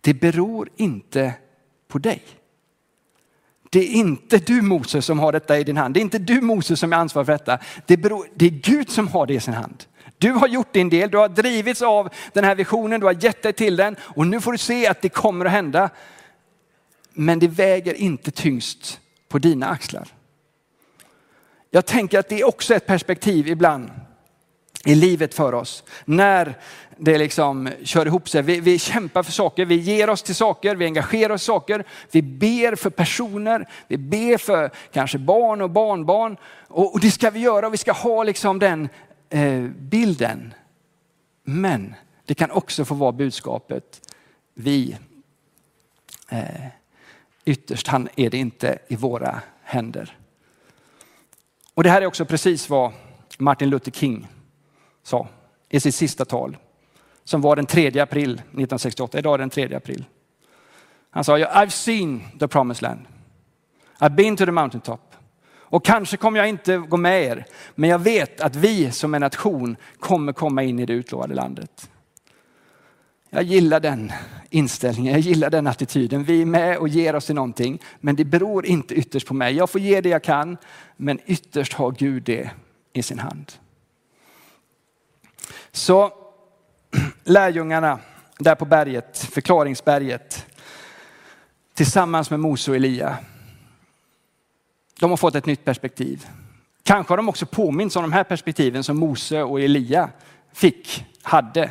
det 0.00 0.14
beror 0.14 0.68
inte 0.76 1.32
på 1.88 1.98
dig. 1.98 2.22
Det 3.76 3.82
är 3.82 3.90
inte 3.90 4.38
du 4.38 4.62
Moses 4.62 5.04
som 5.06 5.18
har 5.18 5.32
detta 5.32 5.58
i 5.58 5.64
din 5.64 5.76
hand. 5.76 5.94
Det 5.94 6.00
är 6.00 6.02
inte 6.02 6.18
du 6.18 6.40
Moses 6.40 6.80
som 6.80 6.92
är 6.92 6.96
ansvarig 6.96 7.26
för 7.26 7.32
detta. 7.32 7.58
Det, 7.86 7.96
beror, 7.96 8.26
det 8.34 8.46
är 8.46 8.50
Gud 8.50 8.90
som 8.90 9.08
har 9.08 9.26
det 9.26 9.34
i 9.34 9.40
sin 9.40 9.54
hand. 9.54 9.84
Du 10.18 10.32
har 10.32 10.48
gjort 10.48 10.72
din 10.72 10.88
del, 10.88 11.10
du 11.10 11.18
har 11.18 11.28
drivits 11.28 11.82
av 11.82 12.08
den 12.32 12.44
här 12.44 12.54
visionen, 12.54 13.00
du 13.00 13.06
har 13.06 13.24
gett 13.24 13.42
dig 13.42 13.52
till 13.52 13.76
den 13.76 13.96
och 14.00 14.26
nu 14.26 14.40
får 14.40 14.52
du 14.52 14.58
se 14.58 14.86
att 14.86 15.02
det 15.02 15.08
kommer 15.08 15.44
att 15.44 15.52
hända. 15.52 15.90
Men 17.12 17.38
det 17.38 17.48
väger 17.48 17.94
inte 17.94 18.30
tyngst 18.30 19.00
på 19.28 19.38
dina 19.38 19.66
axlar. 19.66 20.08
Jag 21.70 21.86
tänker 21.86 22.18
att 22.18 22.28
det 22.28 22.40
är 22.40 22.48
också 22.48 22.74
ett 22.74 22.86
perspektiv 22.86 23.48
ibland 23.48 23.90
i 24.86 24.94
livet 24.94 25.34
för 25.34 25.54
oss. 25.54 25.84
När 26.04 26.58
det 26.96 27.18
liksom 27.18 27.70
kör 27.82 28.06
ihop 28.06 28.28
sig. 28.28 28.42
Vi, 28.42 28.60
vi 28.60 28.78
kämpar 28.78 29.22
för 29.22 29.32
saker, 29.32 29.64
vi 29.64 29.74
ger 29.74 30.10
oss 30.10 30.22
till 30.22 30.34
saker, 30.34 30.76
vi 30.76 30.84
engagerar 30.84 31.34
oss 31.34 31.42
i 31.42 31.44
saker, 31.44 31.84
vi 32.10 32.22
ber 32.22 32.76
för 32.76 32.90
personer, 32.90 33.68
vi 33.88 33.96
ber 33.96 34.38
för 34.38 34.70
kanske 34.92 35.18
barn 35.18 35.62
och 35.62 35.70
barnbarn. 35.70 36.36
Och, 36.68 36.94
och 36.94 37.00
det 37.00 37.10
ska 37.10 37.30
vi 37.30 37.40
göra 37.40 37.66
och 37.66 37.72
vi 37.72 37.76
ska 37.76 37.92
ha 37.92 38.22
liksom 38.22 38.58
den 38.58 38.88
eh, 39.30 39.62
bilden. 39.78 40.54
Men 41.44 41.94
det 42.24 42.34
kan 42.34 42.50
också 42.50 42.84
få 42.84 42.94
vara 42.94 43.12
budskapet, 43.12 44.12
vi, 44.54 44.96
eh, 46.28 46.66
ytterst 47.44 47.86
han 47.86 48.08
är 48.16 48.30
det 48.30 48.38
inte 48.38 48.78
i 48.88 48.96
våra 48.96 49.40
händer. 49.62 50.16
Och 51.74 51.82
det 51.82 51.90
här 51.90 52.02
är 52.02 52.06
också 52.06 52.24
precis 52.24 52.68
vad 52.68 52.92
Martin 53.38 53.70
Luther 53.70 53.90
King 53.92 54.26
sa 55.06 55.28
i 55.68 55.80
sitt 55.80 55.94
sista 55.94 56.24
tal 56.24 56.56
som 57.24 57.40
var 57.40 57.56
den 57.56 57.66
3 57.66 58.00
april 58.00 58.32
1968. 58.32 59.18
Idag 59.18 59.34
är 59.34 59.38
den 59.38 59.50
3 59.50 59.74
april. 59.74 60.04
Han 61.10 61.24
sa, 61.24 61.38
I've 61.38 61.68
seen 61.68 62.20
the 62.38 62.48
promised 62.48 62.82
land. 62.82 63.00
I've 63.98 64.14
been 64.14 64.36
to 64.36 64.44
the 64.44 64.52
mountaintop. 64.52 65.00
Och 65.68 65.84
kanske 65.84 66.16
kommer 66.16 66.38
jag 66.38 66.48
inte 66.48 66.76
gå 66.76 66.96
med 66.96 67.22
er, 67.22 67.46
men 67.74 67.90
jag 67.90 67.98
vet 67.98 68.40
att 68.40 68.56
vi 68.56 68.90
som 68.90 69.14
en 69.14 69.20
nation 69.20 69.76
kommer 70.00 70.32
komma 70.32 70.62
in 70.62 70.78
i 70.78 70.86
det 70.86 70.92
utlovade 70.92 71.34
landet. 71.34 71.90
Jag 73.30 73.42
gillar 73.42 73.80
den 73.80 74.12
inställningen, 74.50 75.12
jag 75.12 75.20
gillar 75.20 75.50
den 75.50 75.66
attityden. 75.66 76.24
Vi 76.24 76.42
är 76.42 76.46
med 76.46 76.78
och 76.78 76.88
ger 76.88 77.16
oss 77.16 77.26
till 77.26 77.34
någonting, 77.34 77.82
men 78.00 78.16
det 78.16 78.24
beror 78.24 78.66
inte 78.66 78.94
ytterst 78.94 79.26
på 79.26 79.34
mig. 79.34 79.54
Jag 79.54 79.70
får 79.70 79.80
ge 79.80 80.00
det 80.00 80.08
jag 80.08 80.22
kan, 80.22 80.56
men 80.96 81.18
ytterst 81.26 81.72
har 81.72 81.90
Gud 81.90 82.22
det 82.22 82.50
i 82.92 83.02
sin 83.02 83.18
hand. 83.18 83.52
Så 85.72 86.12
lärjungarna 87.24 87.98
där 88.38 88.54
på 88.54 88.64
berget, 88.64 89.18
förklaringsberget, 89.18 90.46
tillsammans 91.74 92.30
med 92.30 92.40
Mose 92.40 92.70
och 92.70 92.76
Elia. 92.76 93.16
De 95.00 95.10
har 95.10 95.16
fått 95.16 95.34
ett 95.34 95.46
nytt 95.46 95.64
perspektiv. 95.64 96.26
Kanske 96.82 97.12
har 97.12 97.16
de 97.16 97.28
också 97.28 97.46
påminns 97.46 97.96
om 97.96 98.02
de 98.02 98.12
här 98.12 98.24
perspektiven 98.24 98.84
som 98.84 98.96
Mose 98.96 99.42
och 99.42 99.60
Elia 99.60 100.10
fick, 100.52 101.04
hade. 101.22 101.70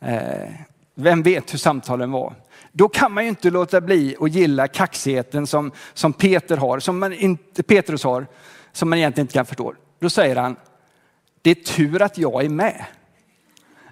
Eh, 0.00 0.50
vem 0.94 1.22
vet 1.22 1.52
hur 1.52 1.58
samtalen 1.58 2.10
var? 2.10 2.34
Då 2.72 2.88
kan 2.88 3.12
man 3.12 3.24
ju 3.24 3.28
inte 3.28 3.50
låta 3.50 3.80
bli 3.80 4.16
att 4.20 4.32
gilla 4.32 4.68
kaxigheten 4.68 5.46
som, 5.46 5.72
som 5.94 6.12
Peter 6.12 6.56
har, 6.56 6.78
som 6.78 6.98
man 6.98 7.12
inte, 7.12 7.62
Petrus 7.62 8.04
har, 8.04 8.26
som 8.72 8.90
man 8.90 8.98
egentligen 8.98 9.24
inte 9.24 9.34
kan 9.34 9.46
förstå. 9.46 9.74
Då 9.98 10.10
säger 10.10 10.36
han, 10.36 10.56
det 11.42 11.50
är 11.50 11.54
tur 11.54 12.02
att 12.02 12.18
jag 12.18 12.44
är 12.44 12.48
med. 12.48 12.84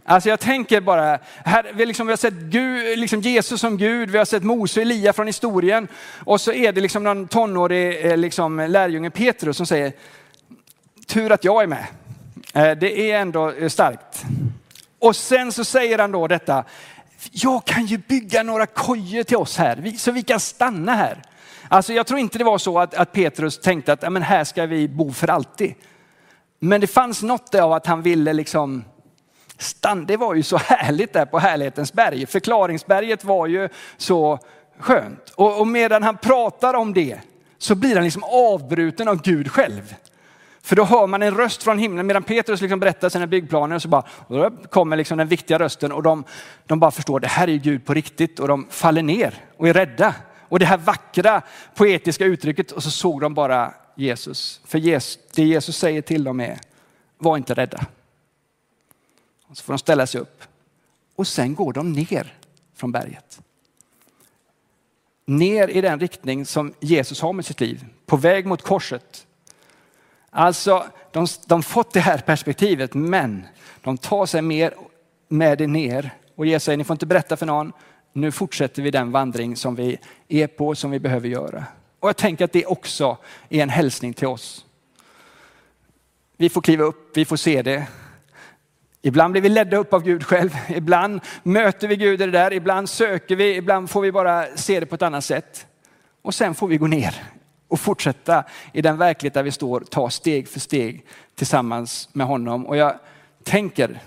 Alltså 0.05 0.29
jag 0.29 0.41
tänker 0.41 0.81
bara, 0.81 1.19
här, 1.45 1.73
vi, 1.75 1.87
liksom, 1.87 2.07
vi 2.07 2.13
har 2.13 2.17
sett 2.17 2.35
Gud, 2.35 2.99
liksom 2.99 3.21
Jesus 3.21 3.61
som 3.61 3.77
Gud, 3.77 4.11
vi 4.11 4.19
har 4.19 4.25
sett 4.25 4.43
Mose 4.43 4.81
och 4.81 4.83
Elia 4.83 5.13
från 5.13 5.27
historien 5.27 5.89
och 6.25 6.41
så 6.41 6.53
är 6.53 6.73
det 6.73 6.81
liksom 6.81 7.05
någon 7.05 7.29
tonårig 7.29 8.07
eh, 8.07 8.17
liksom, 8.17 8.67
lärjunge 8.69 9.11
Petrus 9.11 9.57
som 9.57 9.67
säger, 9.67 9.93
tur 11.07 11.33
att 11.33 11.45
jag 11.45 11.63
är 11.63 11.67
med. 11.67 11.87
Eh, 12.55 12.71
det 12.71 13.11
är 13.11 13.21
ändå 13.21 13.51
eh, 13.51 13.69
starkt. 13.69 14.25
Och 14.99 15.17
sen 15.17 15.53
så 15.53 15.65
säger 15.65 15.99
han 15.99 16.13
då 16.13 16.27
detta, 16.27 16.65
jag 17.33 17.65
kan 17.65 17.87
ju 17.87 17.99
bygga 17.99 18.43
några 18.43 18.67
kojor 18.67 19.23
till 19.23 19.37
oss 19.37 19.57
här 19.57 19.93
så 19.99 20.13
vi 20.13 20.23
kan 20.23 20.41
stanna 20.41 20.95
här. 20.95 21.23
Alltså 21.69 21.93
jag 21.93 22.07
tror 22.07 22.21
inte 22.21 22.39
det 22.39 22.45
var 22.45 22.59
så 22.59 22.79
att, 22.79 22.95
att 22.95 23.13
Petrus 23.13 23.61
tänkte 23.61 23.93
att 23.93 24.13
men 24.13 24.23
här 24.23 24.45
ska 24.45 24.67
vi 24.67 24.89
bo 24.89 25.13
för 25.13 25.29
alltid. 25.29 25.75
Men 26.59 26.81
det 26.81 26.87
fanns 26.87 27.23
något 27.23 27.55
av 27.55 27.73
att 27.73 27.87
han 27.87 28.03
ville 28.03 28.33
liksom 28.33 28.85
Stann, 29.63 30.07
det 30.07 30.17
var 30.17 30.35
ju 30.35 30.43
så 30.43 30.57
härligt 30.65 31.13
där 31.13 31.27
på 31.27 31.39
härlighetens 31.39 31.93
berg. 31.93 32.27
Förklaringsberget 32.27 33.25
var 33.25 33.47
ju 33.47 33.69
så 33.97 34.39
skönt. 34.79 35.31
Och, 35.35 35.61
och 35.61 35.67
medan 35.67 36.03
han 36.03 36.17
pratar 36.17 36.75
om 36.75 36.95
det 36.95 37.19
så 37.59 37.75
blir 37.75 37.95
han 37.95 38.05
liksom 38.05 38.25
avbruten 38.25 39.09
av 39.09 39.23
Gud 39.23 39.51
själv. 39.51 39.95
För 40.63 40.77
då 40.77 40.85
hör 40.85 41.07
man 41.07 41.23
en 41.23 41.37
röst 41.37 41.63
från 41.63 41.79
himlen 41.79 42.07
medan 42.07 42.23
Petrus 42.23 42.61
liksom 42.61 42.81
berättar 42.81 43.09
sina 43.09 43.27
byggplaner 43.27 43.79
så 43.79 43.89
bara 43.89 44.05
kommer 44.71 44.97
liksom 44.97 45.19
den 45.19 45.29
viktiga 45.29 45.59
rösten 45.59 45.93
och 45.93 46.03
de, 46.03 46.25
de 46.67 46.81
bara 46.81 46.91
förstår 46.91 47.21
det 47.21 47.29
här 47.29 47.49
är 47.49 47.57
Gud 47.57 47.87
på 47.87 47.95
riktigt 47.95 48.41
och 48.41 48.49
de 48.49 48.67
faller 48.71 49.03
ner 49.03 49.35
och 49.57 49.69
är 49.69 49.73
rädda. 49.73 50.15
Och 50.39 50.59
det 50.59 50.67
här 50.67 50.77
vackra 50.77 51.43
poetiska 51.75 52.25
uttrycket 52.25 52.73
och 52.73 52.83
så 52.83 52.91
såg 52.91 53.21
de 53.21 53.35
bara 53.35 53.75
Jesus. 53.95 54.61
För 54.67 54.79
Jesus, 54.79 55.19
det 55.35 55.43
Jesus 55.43 55.77
säger 55.77 56.03
till 56.03 56.25
dem 56.25 56.41
är, 56.41 56.59
var 57.19 57.37
inte 57.37 57.55
rädda. 57.55 57.81
Och 59.51 59.57
så 59.57 59.63
får 59.63 59.73
de 59.73 59.79
ställa 59.79 60.07
sig 60.07 60.21
upp. 60.21 60.43
Och 61.17 61.27
sen 61.27 61.55
går 61.55 61.73
de 61.73 61.93
ner 61.93 62.35
från 62.75 62.93
berget. 62.93 63.41
Ner 65.27 65.69
i 65.69 65.81
den 65.81 66.01
riktning 66.01 66.47
som 66.47 66.75
Jesus 66.81 67.21
har 67.21 67.33
med 67.33 67.45
sitt 67.45 67.61
liv, 67.61 67.85
på 68.07 68.17
väg 68.17 68.47
mot 68.47 68.63
korset. 68.63 69.27
Alltså, 70.31 70.87
de, 71.13 71.27
de 71.47 71.63
fått 71.63 71.93
det 71.93 72.01
här 72.01 72.19
perspektivet, 72.19 72.95
men 72.95 73.47
de 73.81 73.99
tar 73.99 74.27
sig 74.27 74.43
mer 74.43 74.75
med 75.29 75.59
det 75.59 75.67
ner. 75.67 76.11
Och 76.35 76.47
Jesus 76.47 76.65
säger, 76.65 76.77
ni 76.77 76.85
får 76.85 76.95
inte 76.95 77.07
berätta 77.07 77.37
för 77.37 77.47
någon. 77.47 77.73
Nu 78.13 78.33
fortsätter 78.33 78.83
vi 78.83 78.91
den 78.91 79.11
vandring 79.11 79.57
som 79.57 79.75
vi 79.75 79.99
är 80.29 80.47
på, 80.47 80.75
som 80.75 80.91
vi 80.91 80.99
behöver 81.01 81.29
göra. 81.29 81.65
Och 82.01 82.09
jag 82.09 82.17
tänker 82.17 82.45
att 82.45 82.53
det 82.53 82.67
också 82.67 83.17
är 83.49 83.63
en 83.63 83.69
hälsning 83.69 84.15
till 84.15 84.29
oss. 84.29 84.65
Vi 86.37 86.49
får 86.49 86.61
kliva 86.63 86.85
upp, 86.85 87.17
vi 87.17 87.25
får 87.25 87.37
se 87.37 87.63
det, 87.63 87.87
Ibland 89.03 89.33
blir 89.33 89.43
vi 89.43 89.49
ledda 89.49 89.77
upp 89.77 89.93
av 89.93 90.03
Gud 90.03 90.25
själv, 90.25 90.51
ibland 90.69 91.21
möter 91.43 91.89
vi 91.89 91.97
Gud 91.97 92.23
i 92.23 92.27
det 92.27 92.33
där, 92.33 92.53
ibland 92.53 92.89
söker 92.89 93.37
vi, 93.37 93.57
ibland 93.57 93.91
får 93.91 94.01
vi 94.03 94.13
bara 94.13 94.57
se 94.57 94.81
det 94.81 94.87
på 94.87 94.95
ett 94.95 95.03
annat 95.03 95.25
sätt. 95.25 95.67
Och 96.23 96.35
sen 96.35 96.55
får 96.55 96.69
vi 96.69 96.77
gå 96.77 96.87
ner 96.87 97.23
och 97.69 97.81
fortsätta 97.81 98.45
i 98.73 98.83
den 98.83 98.97
verklighet 98.97 99.35
där 99.35 99.43
vi 99.43 99.53
står, 99.53 99.81
ta 99.81 100.11
steg 100.11 100.49
för 100.49 100.61
steg 100.61 101.05
tillsammans 101.35 102.09
med 102.13 102.27
honom. 102.27 102.67
Och 102.67 102.77
jag 102.77 102.95
tänker 103.43 104.03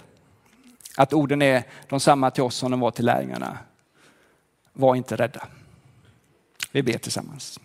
att 0.97 1.13
orden 1.13 1.41
är 1.41 1.63
de 1.89 1.99
samma 1.99 2.31
till 2.31 2.43
oss 2.43 2.55
som 2.55 2.71
de 2.71 2.79
var 2.79 2.91
till 2.91 3.05
lärjungarna. 3.05 3.57
Var 4.73 4.95
inte 4.95 5.15
rädda. 5.15 5.47
Vi 6.71 6.83
ber 6.83 6.97
tillsammans. 6.97 7.59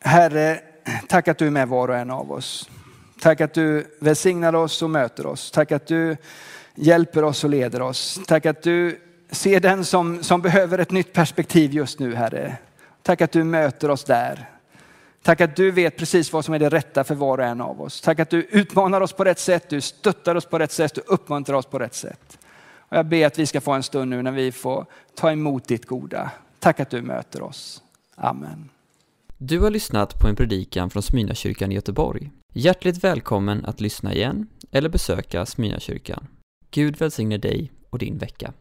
Herre, 0.00 0.60
tack 1.08 1.28
att 1.28 1.38
du 1.38 1.46
är 1.46 1.50
med 1.50 1.68
var 1.68 1.88
och 1.88 1.96
en 1.96 2.10
av 2.10 2.32
oss. 2.32 2.70
Tack 3.20 3.40
att 3.40 3.54
du 3.54 3.86
välsignar 4.00 4.54
oss 4.54 4.82
och 4.82 4.90
möter 4.90 5.26
oss. 5.26 5.50
Tack 5.50 5.72
att 5.72 5.86
du 5.86 6.16
hjälper 6.74 7.24
oss 7.24 7.44
och 7.44 7.50
leder 7.50 7.82
oss. 7.82 8.20
Tack 8.26 8.46
att 8.46 8.62
du 8.62 9.00
ser 9.30 9.60
den 9.60 9.84
som, 9.84 10.22
som 10.22 10.42
behöver 10.42 10.78
ett 10.78 10.90
nytt 10.90 11.12
perspektiv 11.12 11.74
just 11.74 11.98
nu, 11.98 12.14
Herre. 12.14 12.56
Tack 13.02 13.20
att 13.20 13.32
du 13.32 13.44
möter 13.44 13.90
oss 13.90 14.04
där. 14.04 14.50
Tack 15.22 15.40
att 15.40 15.56
du 15.56 15.70
vet 15.70 15.96
precis 15.96 16.32
vad 16.32 16.44
som 16.44 16.54
är 16.54 16.58
det 16.58 16.68
rätta 16.68 17.04
för 17.04 17.14
var 17.14 17.38
och 17.38 17.44
en 17.44 17.60
av 17.60 17.82
oss. 17.82 18.00
Tack 18.00 18.20
att 18.20 18.30
du 18.30 18.42
utmanar 18.42 19.00
oss 19.00 19.12
på 19.12 19.24
rätt 19.24 19.38
sätt, 19.38 19.68
du 19.68 19.80
stöttar 19.80 20.34
oss 20.34 20.46
på 20.46 20.58
rätt 20.58 20.72
sätt, 20.72 20.94
du 20.94 21.00
uppmuntrar 21.06 21.56
oss 21.56 21.66
på 21.66 21.78
rätt 21.78 21.94
sätt. 21.94 22.38
Och 22.88 22.96
jag 22.96 23.06
ber 23.06 23.26
att 23.26 23.38
vi 23.38 23.46
ska 23.46 23.60
få 23.60 23.72
en 23.72 23.82
stund 23.82 24.10
nu 24.10 24.22
när 24.22 24.32
vi 24.32 24.52
får 24.52 24.86
ta 25.14 25.32
emot 25.32 25.68
ditt 25.68 25.86
goda. 25.86 26.30
Tack 26.58 26.80
att 26.80 26.90
du 26.90 27.02
möter 27.02 27.42
oss. 27.42 27.82
Amen. 28.14 28.68
Du 29.38 29.60
har 29.60 29.70
lyssnat 29.70 30.20
på 30.20 30.28
en 30.28 30.36
predikan 30.36 30.90
från 30.90 31.02
Smyrnakyrkan 31.02 31.72
i 31.72 31.74
Göteborg. 31.74 32.30
Hjärtligt 32.58 33.04
välkommen 33.04 33.64
att 33.64 33.80
lyssna 33.80 34.14
igen 34.14 34.46
eller 34.70 34.88
besöka 34.88 35.46
Smyrnakyrkan. 35.46 36.26
Gud 36.70 36.96
välsigne 36.96 37.38
dig 37.38 37.72
och 37.90 37.98
din 37.98 38.18
vecka. 38.18 38.52